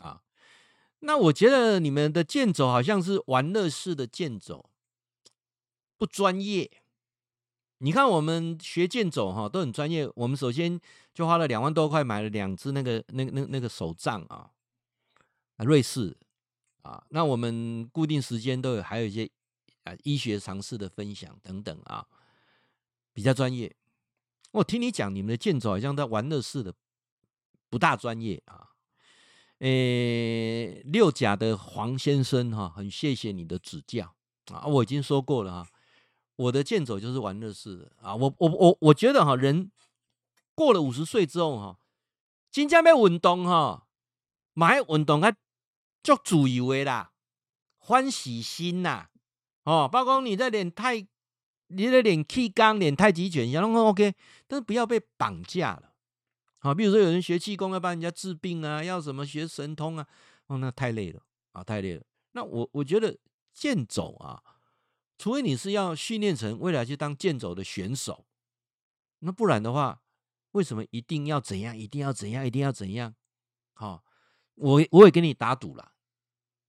[0.00, 0.20] 啊。
[1.00, 4.68] 那我觉得你们的剑走好像是玩乐式的剑走，
[5.96, 6.70] 不专业。
[7.78, 10.80] 你看我们学剑走哈都很专业，我们首先
[11.14, 14.50] 就花了两万多块买了两只那个那那那个手杖啊，
[15.58, 16.16] 瑞士
[16.82, 17.04] 啊。
[17.10, 19.30] 那我们固定时间都有，还有一些
[19.84, 22.04] 啊医学常识的分享等等啊，
[23.12, 23.72] 比较专业。
[24.50, 26.74] 我听你讲你们的剑走好像在玩乐式的，
[27.70, 28.70] 不大专业啊。
[29.58, 34.14] 诶、六甲的黄先生哈，很谢谢你的指教
[34.52, 34.64] 啊！
[34.66, 35.68] 我已经说过了哈，
[36.36, 38.14] 我的剑走就是玩乐式的啊！
[38.14, 39.72] 我我我我觉得哈，人
[40.54, 41.78] 过了五十岁之后哈，
[42.52, 43.88] 真正要运动哈，
[44.54, 45.32] 买运动啊，
[46.02, 47.10] 足自由的啦，
[47.78, 49.08] 欢喜心呐，
[49.64, 51.04] 哦，包括你在练太，
[51.66, 54.14] 你在练气功、练太极拳，样都 OK，
[54.46, 55.87] 但是不要被绑架了。
[56.60, 60.06] 好，比如说有人学气功要帮人家治病啊，要什么学神通啊，
[60.46, 62.02] 哦，那太累了啊，太累了。
[62.32, 63.16] 那我我觉得
[63.52, 64.42] 健走啊，
[65.16, 68.26] 除非你是要训练成未来去当健走的选手，
[69.20, 70.02] 那不然的话，
[70.52, 71.76] 为什么一定要怎样？
[71.76, 72.44] 一定要怎样？
[72.44, 73.14] 一定要怎样？
[73.74, 74.04] 好，
[74.56, 75.92] 我我也跟你打赌了，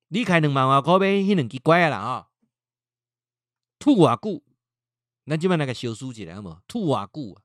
[0.09, 2.29] 你开两万块块买那两只乖了啊，
[3.79, 4.43] 吐瓦固，
[5.23, 6.59] 那就把那个小书记来好冇？
[6.67, 7.39] 吐瓦固。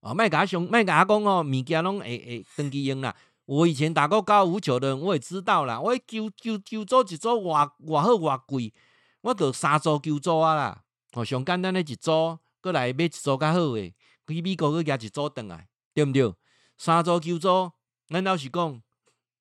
[0.00, 3.14] 哦，卖甲熊，卖甲讲哦，物件拢会会登记用啦。
[3.44, 5.78] 我以前打过高尔夫球的，我也知道啦。
[5.78, 8.72] 我球球球组一组偌偌好偌贵，
[9.20, 10.84] 我得三组球组啊啦。
[11.12, 13.94] 哦，上简单的一组，过来买一组较好诶，
[14.26, 16.32] 去美国去夹一组转来，对毋对？
[16.78, 17.72] 三组球组，
[18.08, 18.82] 难道是讲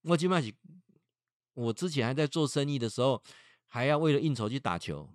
[0.02, 0.54] 我即摆是？
[1.54, 3.22] 我之前还在做生意的时候，
[3.68, 5.10] 还要为了应酬去打球。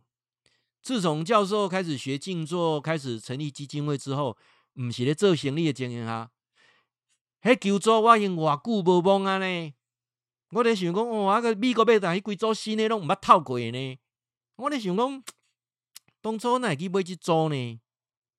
[0.82, 4.36] 自从教授开始学静坐，开始成立基金会之后。
[4.75, 6.31] 毋是咧做生意的经验哈，
[7.43, 9.75] 迄球组我用偌久无摸啊呢？
[10.51, 13.99] 我咧想讲，哇，个美国买台迄几组新诶拢毋捌透过呢。
[14.57, 15.25] 我咧想讲，
[16.20, 17.81] 当初哪会去买即组呢？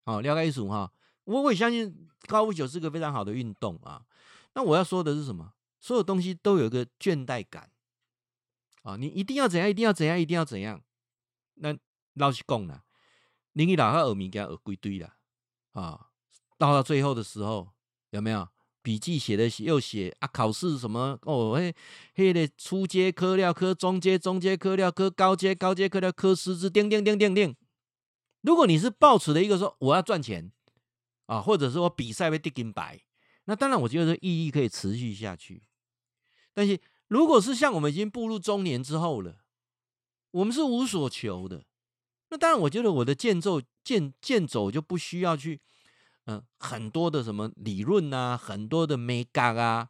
[0.06, 0.92] 好，了解意思哈。
[1.26, 4.06] 我我也相信高尔夫球是个非常好的运动啊。
[4.54, 5.54] 那我要说的是什么？
[5.80, 7.70] 所有东西都有一个倦怠感
[8.84, 8.96] 啊！
[8.96, 9.70] 你一定要怎样？
[9.70, 10.20] 一定要怎样？
[10.20, 10.82] 一定要怎样？
[11.56, 11.78] 那
[12.14, 12.84] 老实讲啦。
[13.54, 15.18] 林语老他耳鸣给他耳归堆啦
[15.74, 16.10] 啊，
[16.58, 17.70] 到了最后的时候
[18.12, 18.48] 有没有
[18.82, 20.28] 笔记写的又写啊？
[20.28, 21.56] 考试什么哦？
[21.56, 21.76] 嘿，
[22.14, 27.56] 嘿的初阶科料科，中阶中阶科料科，高阶高阶科料科师资，叮叮叮叮叮。
[28.42, 30.52] 如果你是抱持的一个说我要赚钱
[31.26, 33.02] 啊，或者说我比赛被定金牌，
[33.46, 35.64] 那当然我觉得意义可以持续下去。
[36.54, 39.38] 但是如果是像我们已经步入中年之后了，
[40.32, 41.66] 我们是无所求的。
[42.30, 45.62] 那当然，我觉得我的剑奏剑剑走就不需要去，
[46.26, 49.90] 嗯、很多的什么理论啊，很多的 mega 啊，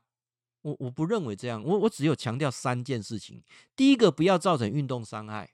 [0.61, 1.63] 我我不认为这样。
[1.63, 3.43] 我我只有强调三件事情：
[3.75, 5.53] 第一个，不要造成运动伤害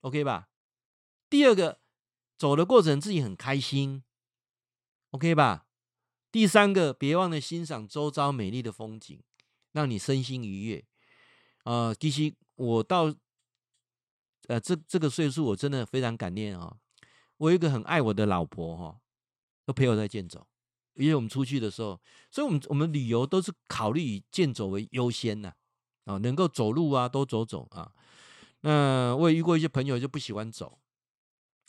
[0.00, 0.48] ，OK 吧？
[1.28, 1.80] 第二个，
[2.38, 4.02] 走的过程自己很开心
[5.10, 5.66] ，OK 吧？
[6.30, 9.22] 第三个，别忘了欣赏周遭美丽的风景，
[9.72, 10.84] 让你身心愉悦。
[11.64, 13.14] 啊、呃，其实我到。
[14.48, 16.76] 呃，这这个岁数我真的非常感念啊、哦！
[17.36, 19.00] 我有一个很爱我的老婆哈、哦，
[19.64, 20.46] 都陪我在健走，
[20.94, 22.00] 因为我们出去的时候，
[22.30, 25.52] 所以我们我们旅游都是考虑以健走为优先呢
[26.04, 27.92] 啊，能够走路啊都走走啊。
[28.60, 30.78] 那我也遇过一些朋友就不喜欢走，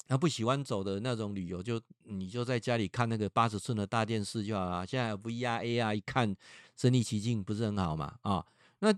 [0.08, 4.86] 那不喜欢走的那种旅游，就你就在家里看那个八十寸的大电视就好了。
[4.86, 6.36] 现在 VR、AR 一看
[6.76, 8.16] 身临其境，不是很好嘛？
[8.22, 8.46] 啊，
[8.80, 8.94] 那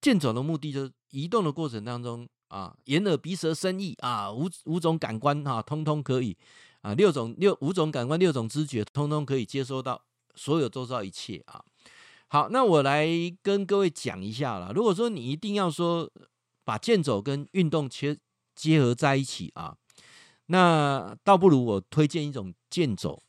[0.00, 2.28] 健走的目的就是移动的过程当中。
[2.50, 6.36] 啊，眼耳鼻舌身意啊，五五种感官、啊，通通可以
[6.80, 10.02] 啊，六种六五种感官，六种知觉，通通可以接收到
[10.34, 11.64] 所有周遭一切啊。
[12.28, 13.08] 好，那我来
[13.42, 14.72] 跟各位讲一下啦。
[14.74, 16.10] 如果说你一定要说
[16.64, 18.16] 把健走跟运动结
[18.54, 19.76] 结合在一起啊，
[20.46, 23.22] 那倒不如我推荐一种健走，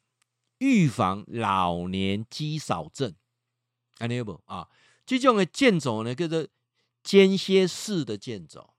[0.59, 3.13] 预防老年肌少症。
[3.97, 4.67] 安尼不啊？
[5.05, 6.47] 这种的健走呢，叫做
[7.03, 8.73] 间歇式的健走。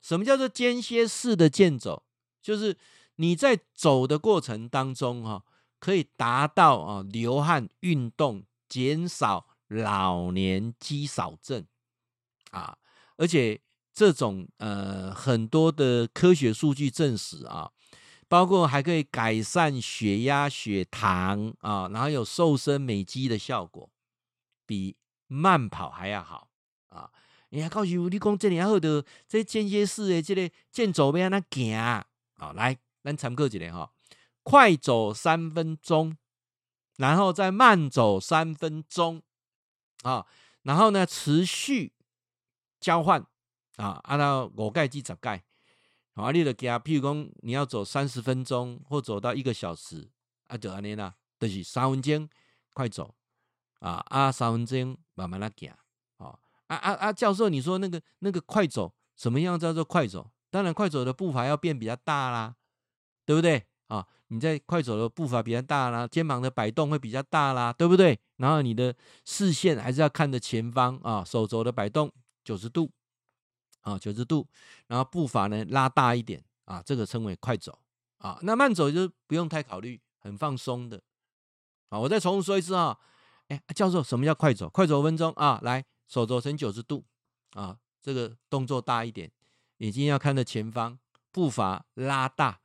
[0.00, 2.04] 什么叫做间歇式的健走？
[2.40, 2.76] 就是
[3.16, 5.44] 你在走的过程当中，哈，
[5.78, 11.66] 可以达到啊流汗运动，减少老年肌少症
[12.50, 12.78] 啊。
[13.16, 13.60] 而且
[13.92, 17.70] 这种呃很多的科学数据证实啊，
[18.28, 23.90] 包括还可以改善血压、血糖啊，然后有瘦身美肌的效果，
[24.66, 24.96] 比
[25.26, 26.48] 慢跑还要好
[26.88, 27.10] 啊。
[27.48, 32.04] 你还，告诉你讲这里还好的，这间歇式的这个健走要安怎行？
[32.34, 32.76] 好，来，
[33.06, 33.92] 咱参考一下哈，
[34.42, 36.16] 快走三分钟，
[36.96, 39.22] 然后再慢走三分钟，
[40.02, 40.26] 啊，
[40.62, 41.92] 然后呢持续
[42.80, 43.24] 交换
[43.76, 45.44] 啊，按照五盖至十盖，
[46.14, 50.10] 啊，你就行，譬如讲你要走三十分钟或走到一个小时，
[50.48, 52.28] 啊，就安尼啦，就是三分钟
[52.74, 53.14] 快走，
[53.78, 55.72] 啊啊，三分钟慢慢来行。
[56.18, 57.12] 啊啊啊！
[57.12, 60.32] 教授，你说那个那个快走，什么样叫做快走？
[60.50, 62.56] 当然，快走的步伐要变比较大啦，
[63.26, 63.62] 对不对？
[63.88, 68.18] 啊，你在快走的步伐比较大啦，肩膀的摆动会比较大啦，对不对？
[68.36, 72.10] 然后你的视线还是要看着前方啊，手肘的摆动
[72.42, 72.90] 九十度
[73.82, 74.46] 啊，九十度，
[74.86, 77.78] 然后步伐呢拉大一点啊，这个称为快走
[78.18, 78.38] 啊。
[78.42, 81.02] 那慢走就不用太考虑，很放松的。
[81.90, 82.98] 啊，我再重复说一次啊，
[83.48, 84.68] 哎，教授，什么叫快走？
[84.70, 85.84] 快走五分钟啊，来。
[86.08, 87.04] 手肘成九十度
[87.54, 89.28] 啊，这个动作大一点，
[89.78, 90.96] 眼睛要看着前方，
[91.32, 92.60] 步伐拉大，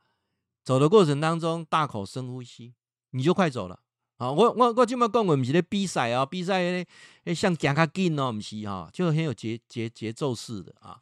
[0.64, 2.74] 走的过程当中大口深呼吸，
[3.10, 3.80] 你就快走了
[4.18, 4.30] 啊！
[4.30, 6.60] 我我我今麦讲，我不是在比赛啊，比赛
[7.24, 11.00] 诶像行较紧哦，不是哈，就很有节节节奏式的啊。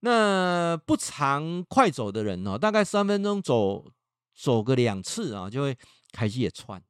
[0.00, 3.90] 那不常快走的人哦，大概三分钟走
[4.34, 5.76] 走个两次啊，就会
[6.12, 6.82] 开始也喘，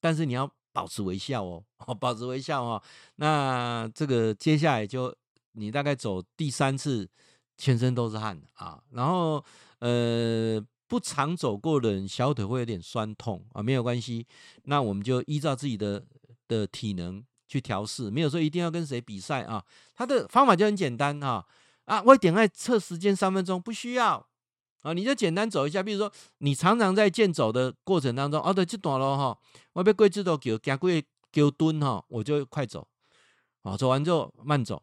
[0.00, 0.50] 但是你要。
[0.72, 1.64] 保持微笑哦，
[1.98, 2.80] 保持微笑哦。
[3.16, 5.12] 那这个接下来就
[5.54, 7.10] 你大概走第三次，
[7.58, 8.80] 全身都是汗啊。
[8.92, 9.44] 然后
[9.80, 14.26] 呃，不常走过的人，小腿会有点酸痛啊，没有关系。
[14.64, 16.04] 那我们就依照自己的
[16.48, 19.64] 的体能去调试，没有说一定要跟谁比赛啊。
[19.94, 21.46] 他的方法就很简单哈
[21.84, 24.26] 啊，我点爱测时间三分钟，不需要。
[24.82, 29.38] 啊，你就简单走一下，比如说你常常在健走的过程当中，哦，对，这段路哈，
[29.74, 30.90] 我要过这道桥，行过
[31.32, 32.88] 桥墩哈，我就快走，
[33.62, 34.82] 啊，走完之后慢走，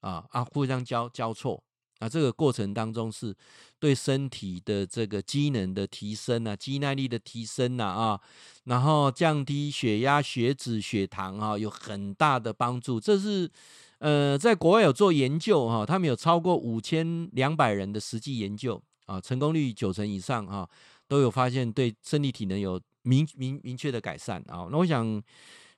[0.00, 1.62] 啊啊，互相交交错，
[2.00, 3.34] 那，这个过程当中是
[3.78, 8.20] 对身体的这个机能的提升啊，肌耐力的提升呐啊，
[8.64, 13.00] 然后降低血压、血脂、血糖啊，有很大的帮助。
[13.00, 13.50] 这是
[13.98, 18.80] 呃，在国外有做研究哈，他们有超过五千两百人的实际研究。
[19.06, 20.68] 啊，成功率九成以上啊，
[21.08, 24.68] 都有发现对身体体能有明明明确的改善啊。
[24.70, 25.22] 那我想，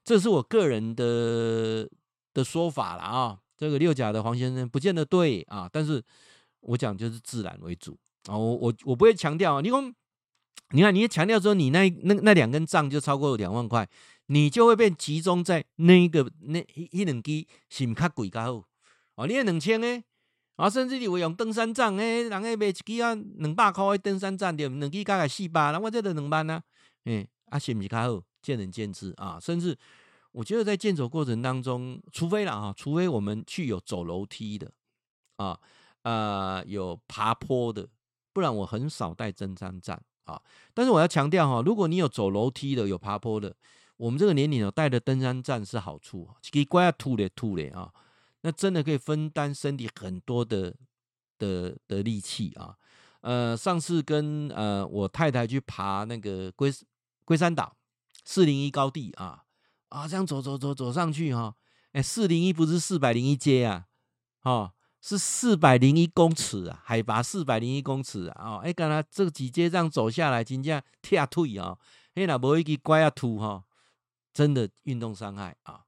[0.05, 1.89] 这是我个人的
[2.35, 3.39] 的说法了啊。
[3.61, 6.03] 这个六甲的黄先生不见得对啊，但是
[6.61, 7.95] 我讲就是自然为主
[8.25, 8.35] 啊。
[8.35, 9.95] 我我我不会强调啊，你讲
[10.71, 13.87] 你看，你也强调说你那那那两根账就超过两万块，
[14.29, 18.65] 你就会被集中在那一个那一两支是不较贵较好
[19.17, 19.27] 哦。
[19.27, 20.03] 你两千诶，
[20.57, 26.63] 啊，甚至你会用登山杖诶，人家卖一支啊两百块的登山杖，对，两支加个四百，那我这得两万啊，
[27.05, 28.23] 诶，啊是不是较好？
[28.41, 29.39] 见仁见智啊。
[29.39, 29.77] 甚至
[30.33, 34.71] 我觉得在健走过程当中，除非了啊，除非我们去有走楼梯的
[35.37, 35.59] 啊，
[36.03, 37.89] 呃，有爬坡的，
[38.33, 40.01] 不然我很少带登山杖。
[40.25, 40.41] 啊！
[40.73, 43.57] 但是我要强调哈，如果你有走楼梯的，有爬坡的，
[43.97, 47.93] 我们这个年龄有带的登山杖是好处，可以乖吐咧吐咧啊，
[48.43, 50.73] 那真的可以分担身体很多的
[51.37, 52.77] 的的力气啊。
[53.23, 56.73] 呃，上次跟呃我太太去爬那个龟
[57.25, 57.75] 龟山岛
[58.25, 59.43] 四零一高地啊
[59.91, 61.55] 啊，这样走走走走上去哈，
[61.93, 63.87] 哎，四零一不是四百零一阶啊，
[64.41, 64.73] 哈。
[65.03, 68.57] 是四百零一公尺啊，海拔四百零一公尺啊！
[68.57, 71.79] 哦，哎，刚才这几阶这样走下来，真正踢腿啊！
[72.13, 73.65] 哎，那无一个拐啊吐哈，
[74.35, 75.81] 真的运动伤害啊！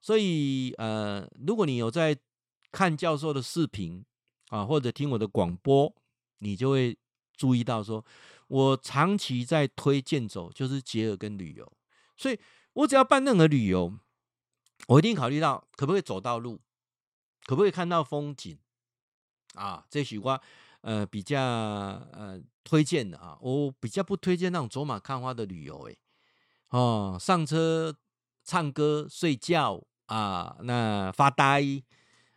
[0.00, 2.18] 所以呃，如果你有在
[2.72, 4.04] 看教授的视频
[4.48, 5.94] 啊，或者听我的广播，
[6.38, 6.98] 你就会
[7.36, 8.04] 注意到说，
[8.48, 11.72] 我长期在推荐走，就是结合跟旅游。
[12.16, 12.36] 所以
[12.76, 13.92] 我只要办任何旅游，
[14.88, 16.60] 我一定考虑到可不可以走到路。
[17.44, 18.58] 可不可以看到风景
[19.54, 19.84] 啊？
[19.88, 20.42] 这是我
[20.80, 23.38] 呃比较呃推荐的啊。
[23.40, 25.96] 我比较不推荐那种走马看花的旅游，诶
[26.70, 27.94] 哦，上车
[28.42, 31.62] 唱歌睡觉啊，那发呆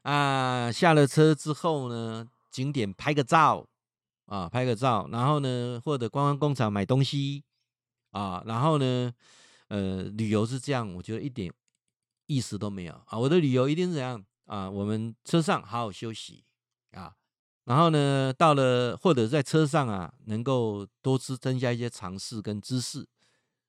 [0.04, 3.68] 啊，下了车之后呢，景点拍个照
[4.28, 7.44] 啊，拍个照，然后呢，或者观光工厂买东西
[8.12, 9.12] 啊，然后呢，
[9.70, 11.52] 呃，旅游是这样，我觉得一点
[12.28, 13.18] 意思都没有啊。
[13.18, 14.24] 我的旅游一定是怎样？
[14.46, 16.44] 啊，我们车上好好休息
[16.92, 17.16] 啊，
[17.66, 23.08] 然后呢，到了或者在车上啊，能够多吃增加一些常识跟知识。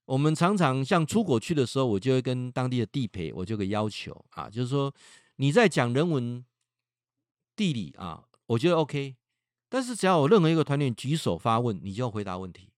[0.06, 4.92] 我们常常像出国去的时候，我就会跟当地的地陪，我就个要求啊，就是说
[5.36, 6.42] 你在讲人文
[7.54, 9.16] 地理啊，我觉得 OK，
[9.68, 12.69] 但是只要有任何一个团员举手发问，你就要回答问题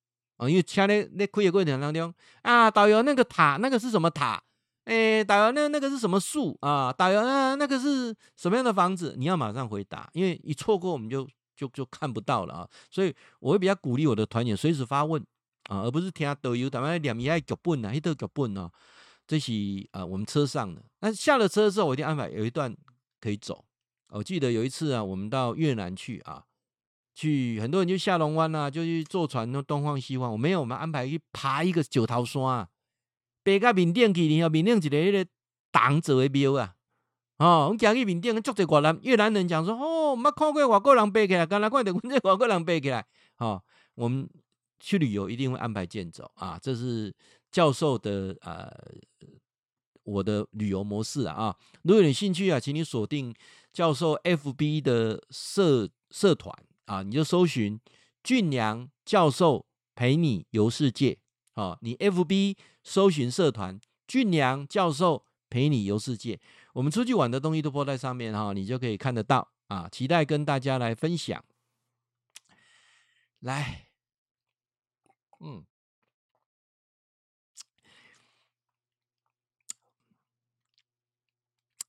[0.42, 2.12] 啊，因为车咧咧开的过程当中
[2.42, 4.42] 啊，导游那个塔那个是什么塔？
[4.84, 6.92] 哎，导游，那那个是什么树啊？
[6.92, 9.14] 导游，那那个是什么样的房子？
[9.16, 11.24] 你要马上回答，因为一错过我们就
[11.56, 12.68] 就就看不到了啊。
[12.90, 15.24] 所以我会比较鼓励我的团员随时发问
[15.68, 18.68] 啊，而不是听导游他们两米爱脚本啊，一道脚本啊。
[19.24, 19.52] 这是
[19.92, 20.82] 啊，我们车上的。
[20.98, 22.76] 那下了车之后，我一定安排有一段
[23.20, 23.64] 可以走。
[24.08, 26.42] 我记得有一次啊，我们到越南去啊，
[27.14, 30.32] 去很多人就下龙湾啊，就去坐船，东晃西晃。
[30.32, 32.68] 我没有，我们安排去爬一个九头山啊。
[33.44, 35.30] 爬到缅甸去，然后缅甸一个迄个
[35.72, 36.74] 铜做的庙啊，
[37.38, 43.04] 哦，我行去面顶，足侪越南越南人讲说，哦，没看过外国人爬起来，刚才看到阮这外国人爬起来，
[43.38, 43.60] 哦，
[43.96, 44.28] 我们
[44.78, 47.12] 去旅游一定会安排健走啊，这是
[47.50, 48.70] 教授的呃，
[50.04, 51.56] 我的旅游模式啊。
[51.82, 53.34] 如果有兴趣啊，请你锁定
[53.72, 56.54] 教授 FB 的社社团
[56.86, 57.80] 啊，你就搜寻
[58.22, 61.18] 俊良教授陪你游世界。
[61.54, 66.40] 好，你 FB 搜寻社团俊良教授陪你游世界，
[66.72, 69.88] 我们出去玩的东西都播在上面哈，你就可以看得到啊。
[69.90, 71.44] 期待跟大家来分享。
[73.40, 73.88] 来，
[75.40, 75.64] 嗯，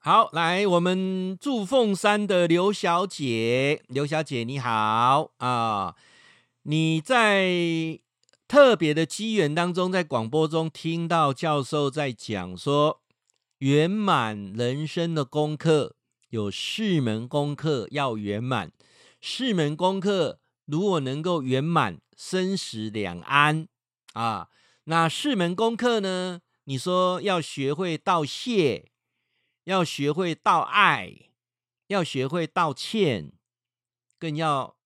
[0.06, 5.96] 好，来，我们祝凤山的刘小姐，刘小姐你好啊，
[6.64, 8.02] 你在。
[8.46, 13.02] 特别的机缘当中，在广播中听到教授在讲说，
[13.60, 15.96] 圆满人生的功课
[16.32, 18.74] 有四门功课要圆满，
[19.22, 23.70] 四门功课如果能够圆满，生死两安
[24.12, 24.50] 啊。
[24.84, 26.42] 那四门功课呢？
[26.66, 28.92] 你说要学会道谢，
[29.66, 31.30] 要学会道爱，
[31.88, 33.32] 要学会道歉，
[34.20, 34.78] 更要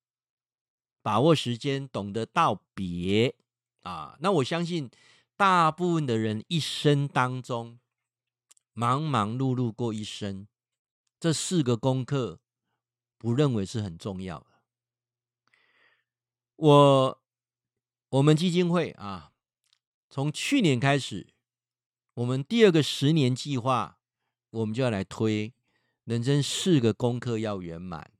[1.02, 3.36] 把握时间，懂得道别。
[3.82, 4.90] 啊，那我相信
[5.36, 7.80] 大部分的人一生当中
[8.74, 10.48] 忙忙碌碌过一生，
[11.20, 12.40] 这四个功课
[13.18, 14.48] 不认为是很重要的。
[16.58, 17.22] 我
[18.10, 19.32] 我们基金会啊，
[20.10, 21.28] 从去年开始，
[22.16, 23.97] 我们第二个十年计划，
[24.50, 25.54] 我们就要来推
[26.06, 28.12] 人生四个功课要圆满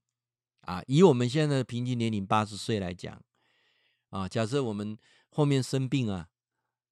[0.62, 0.82] 啊。
[0.88, 3.22] 以我们现在的平均年龄八十岁来讲，
[4.10, 4.98] 啊，假设我们。
[5.30, 6.30] 后面生病啊，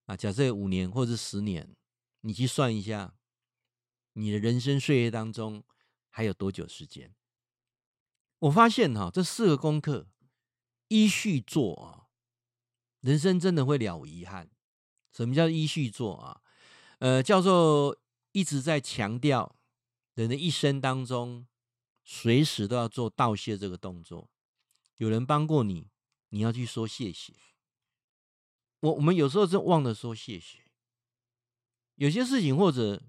[0.05, 1.75] 啊，假设五年或者十年，
[2.21, 3.15] 你去算一下，
[4.13, 5.63] 你的人生岁月当中
[6.11, 7.15] 还有多久时间？
[8.38, 10.09] 我发现哈，这四个功课
[10.89, 12.05] 依序做啊，
[13.01, 14.47] 人生真的会了无遗憾。
[15.11, 16.41] 什么叫依序做啊？
[16.99, 17.97] 呃，教授
[18.36, 19.55] 一直在强调，
[20.13, 21.47] 人的一生当中，
[22.03, 24.29] 随时都要做道谢这个动作。
[24.97, 25.88] 有人帮过你，
[26.31, 27.33] 你要去说谢谢。
[28.81, 30.59] 我我们有时候是忘了说谢谢。
[31.95, 33.01] 有些事情或者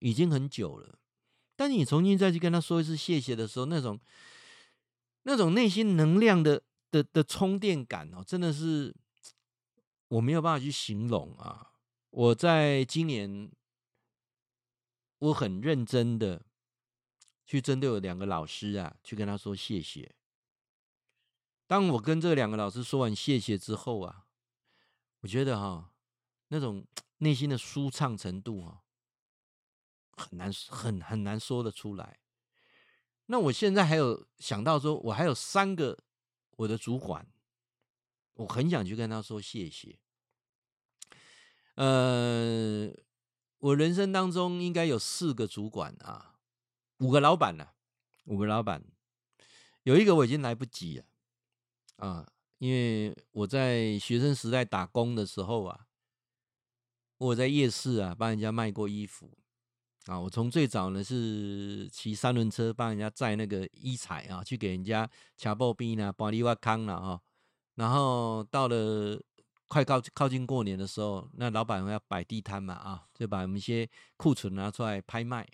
[0.00, 0.98] 已经很久了，
[1.54, 4.00] 但你重新再去跟他说一次谢谢的时候，那种
[5.22, 6.60] 那种内心能量的
[6.90, 8.92] 的的充电感哦，真的是。
[10.12, 11.72] 我没有办法去形容啊！
[12.10, 13.50] 我在今年，
[15.22, 16.44] 我很认真的
[17.46, 20.16] 去针对我两个老师啊，去跟他说谢谢。
[21.68, 24.26] 当我跟这两个老师说完谢谢之后啊，
[25.20, 25.94] 我觉得哈，
[26.48, 26.84] 那种
[27.18, 28.82] 内心的舒畅程度啊，
[30.16, 32.18] 很难很很难说得出来。
[33.26, 35.96] 那我现在还有想到说，我还有三个
[36.56, 37.24] 我的主管，
[38.34, 40.00] 我很想去跟他说谢谢。
[41.76, 42.92] 呃，
[43.62, 46.34] 我人生当中应该有四个主管啊，
[46.98, 47.74] 五个老板了，
[48.24, 48.82] 五个老板，
[49.84, 51.04] 有一个我已经来不及了
[51.98, 55.86] 啊，因为我在学生时代打工的时候啊，
[57.18, 59.30] 我在夜市啊帮人家卖过衣服
[60.06, 65.08] 啊，我从最早呢是骑三轮车帮人家载那个衣彩啊，去给人家
[65.38, 67.22] 卡布边啊、玻璃瓦康了哈，
[67.76, 69.22] 然后到了。
[69.72, 75.48] 快靠靠近过年的时候，那老板要摆地摊嘛，啊，就把我们一些库存拿出来拍卖。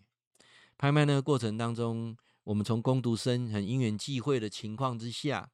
[0.77, 5.49] 拍卖那个过程当中，我们从工读生很因缘际会的情况之下，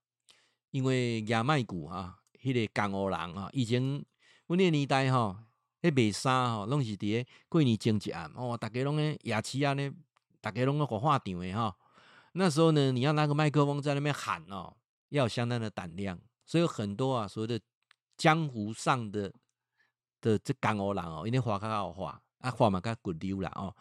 [0.71, 4.03] 因为亚麦股啊，迄个港澳人啊，以前
[4.47, 5.45] 我那年代哈，
[5.83, 9.93] 那卖衫哈，拢是伫过年前一暗哦，大家拢咧夜市啊咧，
[10.41, 11.77] 大家拢咧火化场的哈。
[12.33, 14.75] 那时候呢，你要拿个麦克风在那边喊哦，
[15.11, 17.61] 要有相当的胆量，所以有很多啊，所谓的。
[18.17, 19.33] 江湖上的
[20.21, 23.75] 的这港澳人哦，因为话较好话，啊话嘛较骨溜啦哦。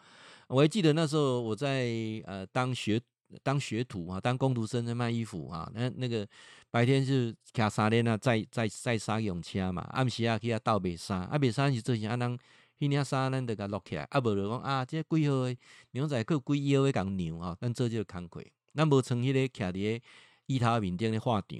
[0.48, 1.88] 我还记得那时候我在
[2.26, 3.00] 呃当学
[3.42, 5.70] 当学徒啊，当工读生在卖衣服啊。
[5.74, 6.28] 那那个
[6.70, 12.10] 白天是骑三轮啊，载载载纱用车嘛，暗时啊去啊倒卖衫，啊卖衫是做啥？
[12.10, 12.38] 啊人
[12.78, 15.56] 迄领衫咱得甲落起来，啊无就讲啊这几号诶
[15.92, 20.04] 牛仔裤几号诶讲牛啊，咱做即个工课，咱无像迄个徛伫个
[20.46, 21.58] 椅头面顶咧画场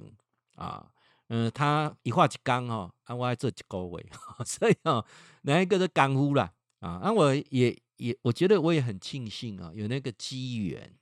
[0.55, 0.91] 啊。
[1.27, 4.09] 嗯，他一画一缸哦，啊，我还做一个月，
[4.45, 5.03] 所以哦，
[5.41, 10.95] 那一个都干呼啦啊，啊，我也也，我觉得我也很庆幸啊，有那个机缘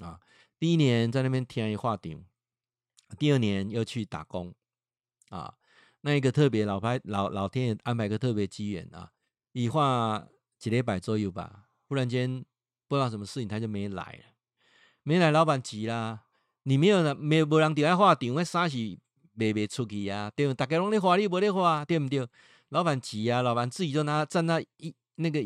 [0.00, 0.20] 啊。
[0.58, 2.24] 第一年在那边听一画场，
[3.18, 4.54] 第二年又去打工
[5.30, 5.54] 啊，
[6.02, 9.10] 那一个特别老拍老老天爷安排个特别机缘啊，
[9.52, 12.44] 一画几礼拜左右吧，忽然间
[12.88, 14.34] 不知道什么事情他就没来了，
[15.02, 16.24] 没来，老板急啦，
[16.64, 18.76] 你没有了，没有没人在画场，那啥是？
[19.34, 22.26] 卖卖出去啊，对，大家拢咧花，你无咧花，对不对？
[22.68, 25.40] 老板急啊，老板自己就拿站在一那个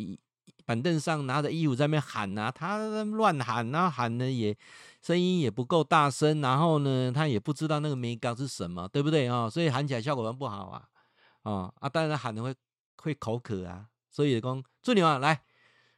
[0.64, 4.56] 板凳上，拿着衣服在那边喊啊，他乱喊啊，喊的也
[5.02, 9.50] 声音也不够大声，然后呢，他也不知道那个眉角是什么，对不对啊？
[9.50, 10.88] 所以喊起来效果不好啊，
[11.42, 12.54] 啊啊，当然喊的会
[12.96, 15.42] 会口渴啊，所以讲做牛啊，来，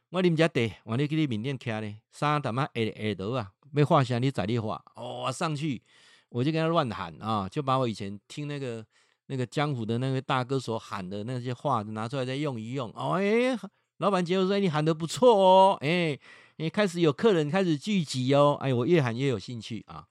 [0.09, 5.83] 我啉只茶，我你去你面店徛咧，三他妈下下倒啊，要画啥你在你画，哦，上去。
[6.29, 8.85] 我就跟他乱喊啊，就把我以前听那个
[9.27, 12.91] 那个江湖的那位大哥所喊的那些话拿出来再用一用。
[12.95, 13.57] 哦，哎，
[13.97, 16.17] 老板结果说你喊得不错哦，哎，
[16.57, 20.05] 你开始有客人开始聚集哦，哎，我越喊越有兴趣啊。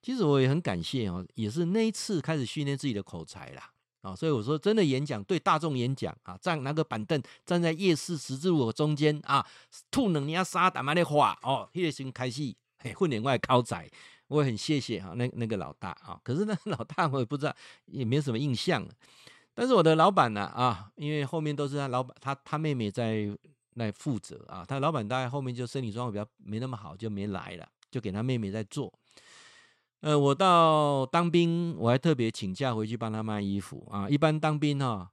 [0.00, 3.70] 其实我也很感谢哦，也是那一次开始训练自己的口才啦。
[4.00, 9.44] 啊，所以我说真的演讲对大众演讲啊，站拿个板凳站在夜市十字路口中间啊，
[9.90, 13.90] 吐两年沙胆嘛的话哦，那个时候开始嘿训练我的口才。
[14.28, 17.54] 我也很谢谢哈，那那个老大啊，可是那老大我也不知道，
[17.86, 18.86] 也没什么印象。
[19.54, 23.26] 但是我的老板呢啊，因为后面都是他老板，他他妹妹在
[23.74, 28.92] 来负责啊，他老板大概后面就身体状况比较没那么好，就没来了，就给他妹妹在做。
[30.00, 34.08] 呃，我到当兵，我还特别请假回去帮他卖衣服啊。
[34.08, 35.10] 一般当兵哈，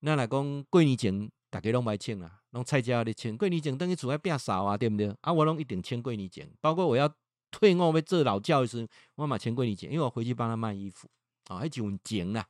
[0.00, 5.12] 那来讲过年前大家拢不爱请啊，拢菜家的请过年前等于厝外变少啊，对不对？
[5.22, 7.10] 啊，我拢一定请过年前，包括我要。
[7.50, 11.08] 退伍要做老教师，我嘛钱归你捡，因为我回去帮他卖衣服
[11.48, 12.46] 啊，还就钱啦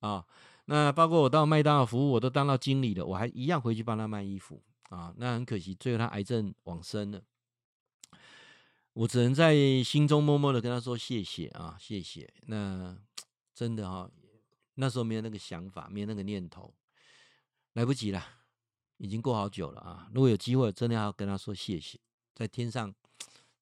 [0.00, 0.26] 啊。
[0.66, 5.12] 那包括我到麦当劳服务，我都当到经理了，我还一样回去帮他卖衣服啊。
[5.16, 7.22] 那很可惜，最后他癌症往生了，
[8.92, 12.32] 我只能在心中默默的跟他说谢谢啊，谢谢。
[12.42, 12.96] 那
[13.54, 14.10] 真的哈、啊，
[14.74, 16.72] 那时候没有那个想法，没有那个念头，
[17.72, 18.24] 来不及了，
[18.98, 20.08] 已经过好久了啊。
[20.14, 21.98] 如果有机会，真的要跟他说谢谢，
[22.34, 22.94] 在天上。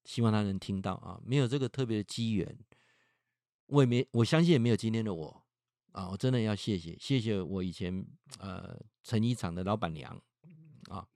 [0.09, 1.21] 希望他能听到啊！
[1.23, 2.57] 没有这个特别的机缘，
[3.67, 5.43] 我也没我相信也没有今天的我
[5.91, 8.03] 啊，我真的要谢谢，谢谢我以前
[8.39, 10.19] 呃成衣厂的老板娘
[10.89, 11.07] 啊，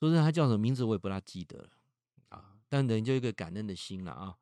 [0.00, 1.68] 说是她叫什么名字我也不大记得了
[2.30, 4.34] 啊，但人就一个感恩的心了啊。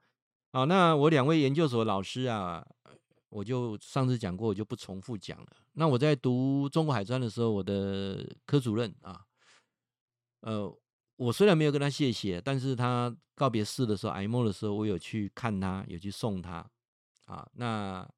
[0.53, 2.67] 好，那我两位研究所老师啊，
[3.29, 5.49] 我就上次讲过，我就不重复讲了。
[5.75, 9.27] 那我在读中国海专的时候，我的科主任啊，
[10.41, 10.75] 呃，
[11.17, 16.65] 我虽然没有跟他谢谢，但是他告别式的时候，哀莫的时候，我有去看他，有去送他
[17.27, 17.49] 啊。
[17.55, 18.09] 那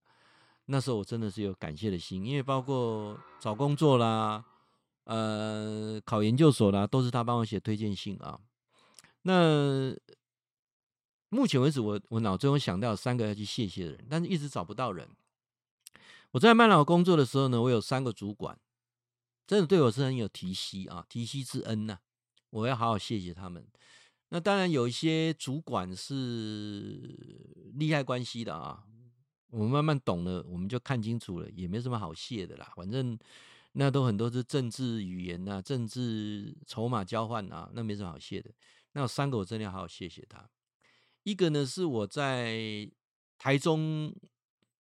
[0.66, 4.44] 那时候我真的是有感谢的心，因为包括找工作啦，
[5.04, 8.40] 呃，考研究所啦，都是他帮我写推荐信啊。
[9.22, 9.94] 那
[11.28, 15.08] 目前为止我，我脑中想到三个要去谢谢的人，但是一直找不到人。
[16.30, 18.58] 我在麦老工作的时候呢，我有三个主管，
[19.46, 21.98] 真的对我是很有提携啊，提携之恩呐、
[22.54, 23.66] 我要好好谢谢他们。
[24.28, 28.84] 那当然有一些主管是利害关系的啊，
[29.50, 32.72] 我们慢慢懂了，我们就看清楚了，也没什么好谢的啦。
[32.76, 33.18] 反正
[33.72, 38.48] 那都很多是政治语言、啊，政治筹码交换啊，那没什么好谢的。
[38.92, 40.48] 那有三个我真的要好好谢谢他。
[41.24, 42.88] 一个呢是我在
[43.36, 44.14] 台中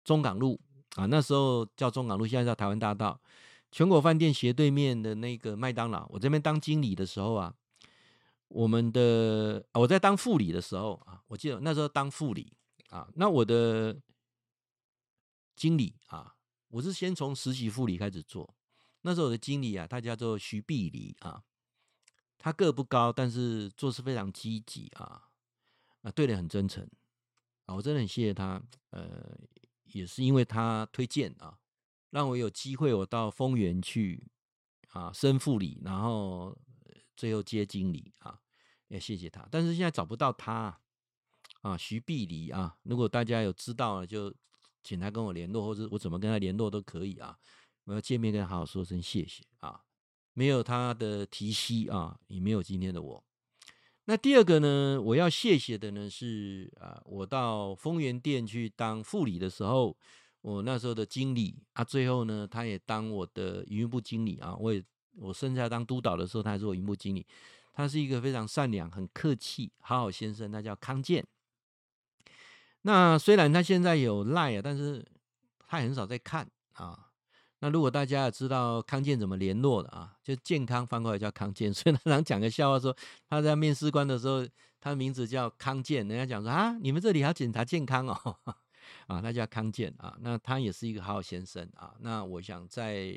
[0.02, 0.60] 中港路
[0.96, 3.20] 啊，那时候叫中港路，现在叫台湾大道，
[3.70, 6.06] 全国饭店斜对面的那个麦当劳。
[6.10, 7.54] 我这边当经理的时候啊，
[8.50, 12.52] 我们的我在当副理的时候啊，我记得那时候当副理
[12.90, 13.96] 啊，那我的
[15.54, 16.34] 经理啊，
[16.68, 18.54] 我是先从实习副理开始做。
[19.02, 21.42] 那时候我的经理啊，他叫做徐碧黎啊，
[22.38, 25.28] 他个不高，但是做事非常积极啊。
[26.02, 26.88] 啊，对人，很真诚
[27.66, 28.60] 啊，我真的很谢谢他。
[28.90, 29.38] 呃，
[29.84, 31.58] 也是因为他推荐啊，
[32.10, 34.26] 让我有机会我到丰原去
[34.88, 36.58] 啊，升副理，然后
[37.20, 38.40] 最后接经理啊，
[38.88, 39.46] 也谢谢他。
[39.50, 40.80] 但是现在找不到他
[41.60, 44.34] 啊，徐碧黎啊，如果大家有知道了，就
[44.82, 47.36] 请他跟我联络，或者我怎么跟他联络都可以啊。
[47.84, 49.82] 我要见面跟他好好说声谢谢啊，
[50.32, 53.22] 没有他的提携啊，也没有今天的我。
[54.06, 59.94] 那第二个呢，我要谢谢的呢是啊，我到丰原店去当副理的时候，
[60.40, 64.56] 我那时候的经理啊，最后呢，他也当我的营运部经理啊。
[64.56, 64.82] 我也
[65.16, 67.26] 我甚至在当督导的时候，他还是我营运部经理。
[67.72, 71.24] 他是一个非常善良、很客气、好好先生，他叫康健。
[72.82, 75.06] 那虽然他现在有赖啊，但是
[75.66, 77.06] 他很少在看啊。
[77.60, 82.94] 那如果大家知道康健怎么联络的啊，就健康翻过来叫康健， 所以他常讲个笑话说，
[83.28, 84.46] 他在面试官的时候，
[84.80, 88.36] 他的名字叫康健，人家讲说啊，你们这里还要检查健康哦，
[89.08, 93.14] 啊，他叫康健啊，那他也是一个好好先生啊，那我想在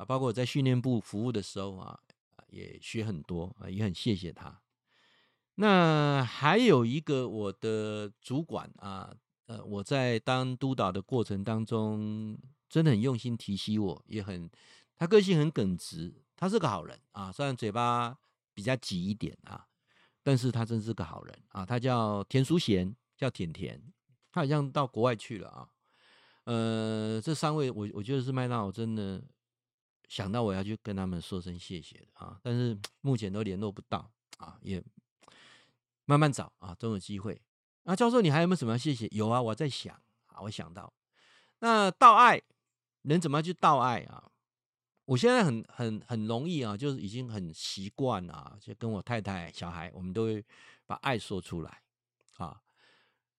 [0.00, 2.00] 啊，包括我在训练部服务的时候啊，
[2.48, 4.60] 也学很多啊，也很谢谢他。
[5.56, 9.14] 那还有一个我的主管啊，
[9.46, 12.38] 呃，我在当督导的过程当中。
[12.70, 14.48] 真的很用心提携我，也很，
[14.96, 17.32] 他个性很耿直，他是个好人啊。
[17.32, 18.16] 虽然嘴巴
[18.54, 19.66] 比较急一点啊，
[20.22, 21.66] 但是他真是个好人啊。
[21.66, 23.82] 他叫田淑贤，叫甜甜，
[24.30, 25.68] 他好像到国外去了啊。
[26.44, 29.20] 呃，这三位我我觉得是麦当劳真的
[30.10, 34.82] 想到我要去跟他们说声谢谢的啊，但是 目前都联络不到啊，也
[36.04, 37.40] 慢慢找啊，总有机会。
[37.84, 39.08] 啊，教授，你还有没有什么要谢谢？
[39.12, 39.94] 有啊，我在想
[40.26, 40.92] 啊，我想到
[41.60, 42.42] 那道爱。
[43.02, 44.30] 人怎么样去道爱啊？
[45.06, 50.44] 我现在很很很容易啊，就是已经很习惯啊，就跟我太太、小孩，我们都会
[50.84, 51.80] 把爱说出来
[52.36, 52.60] 啊。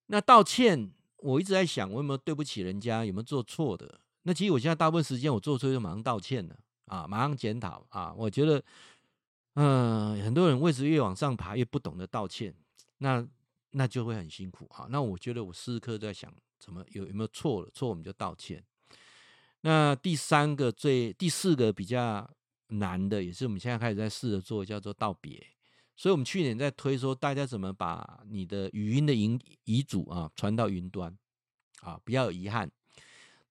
[0.08, 4.01] 那道歉，我一直在想，我有没有对不起人家，有没有做错的？
[4.24, 8.14] 那其实我现在大部分时间，我做错就马上道歉了啊，马上检讨啊。
[8.14, 8.64] 我觉得，
[9.56, 12.54] 嗯、很多人位置越往上爬，越不懂得道歉，
[13.00, 13.28] 那
[13.72, 14.88] 那就会很辛苦啊。
[14.90, 17.70] 那我觉得我时刻刻在想，怎么有有没有错了？
[17.74, 18.64] 错我们就道歉。
[19.62, 22.30] 那第三个最第四个比较
[22.68, 25.46] 难的，也是我们现在开始在试着做，叫做道别。
[25.96, 31.16] 所以，我们去年在推说，大家怎么把你的语音的遗遗嘱啊传到云端
[31.82, 32.72] 啊，不要有遗憾。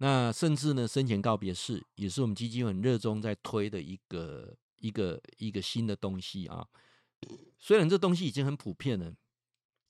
[0.02, 6.66] 那甚至呢，生前告别式也是我们基金很热衷在推的一个一个一个新的东西啊。
[7.58, 9.14] 虽然这东西已经很普遍了，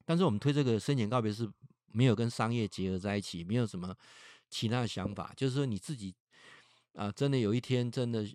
[0.05, 1.49] 但是我们推这个生前告别式
[1.87, 3.97] 没有跟商业结合在一起，没有什么。
[4.49, 6.12] 其他的想法就是说，你自己
[6.95, 8.27] 啊，真的有一天真的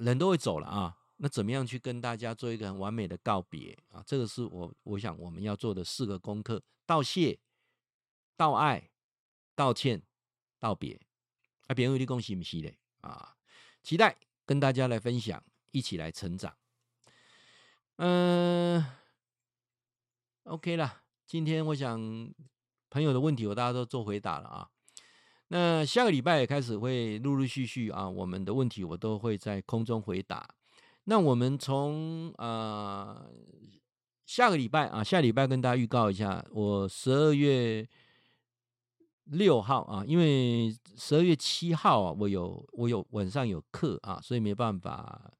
[0.00, 4.02] 人都会走了啊，那怎么样去跟大家做一个很完美的告别啊？
[4.04, 7.38] 这个是我我想我们要做的四个功课：道谢、
[8.36, 8.90] 道爱、
[9.54, 10.02] 道歉、
[10.66, 11.00] 道别。
[11.68, 13.34] 啊，别人有恭喜不是嘞啊！
[13.82, 16.54] 期待跟大家来分享，一起来成长。
[17.96, 18.84] 嗯
[20.44, 21.98] ，OK 啦，今天我想
[22.88, 24.68] 朋友的问题我大家都做回答了啊。
[25.48, 30.48] 那下个礼拜也开始会陆陆续续啊，我们的问题我都会在空中回答。
[31.04, 33.28] 那我们从呃
[34.24, 37.88] 下个礼拜啊，下礼拜跟大家预告一下，我十二月
[39.26, 45.30] 六号啊，因为十二月七号啊，我有我有晚上有课啊，所以没办法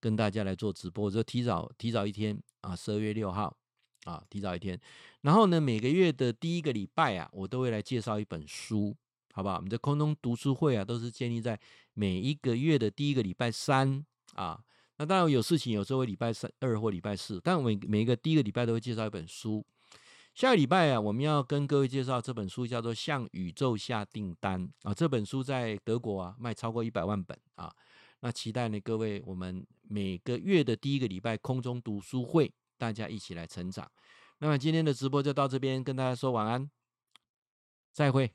[0.00, 3.56] 跟大家来做直播，我就提早提早一天啊，十二月六号
[4.04, 4.78] 啊，提早一天。
[5.22, 8.96] 然后呢，每个月的第一个礼拜啊，我都会来介绍一本书。
[9.32, 9.56] 好不好？
[9.56, 11.60] 我们的空中读书会啊，都是建立在
[11.92, 14.02] 每一个月的第一个礼拜三
[14.32, 14.58] 啊。
[14.96, 19.62] 那当然有事情，有时候会礼拜三、二或礼拜四，但每每一个第一个礼拜都会介绍一本书。
[20.36, 24.92] 下个礼拜啊，我们要跟各位介绍这本书，叫做《向宇宙下订单》啊。
[24.92, 27.74] 这本书在德国啊卖超过一百万本啊。
[28.20, 33.90] 那期待呢，各位，我们每个月的第一个礼拜空中读书会，大家一起来成长。
[34.40, 36.70] 那么今天的直播就到这边，跟大家说晚安，
[37.90, 38.30] 再会。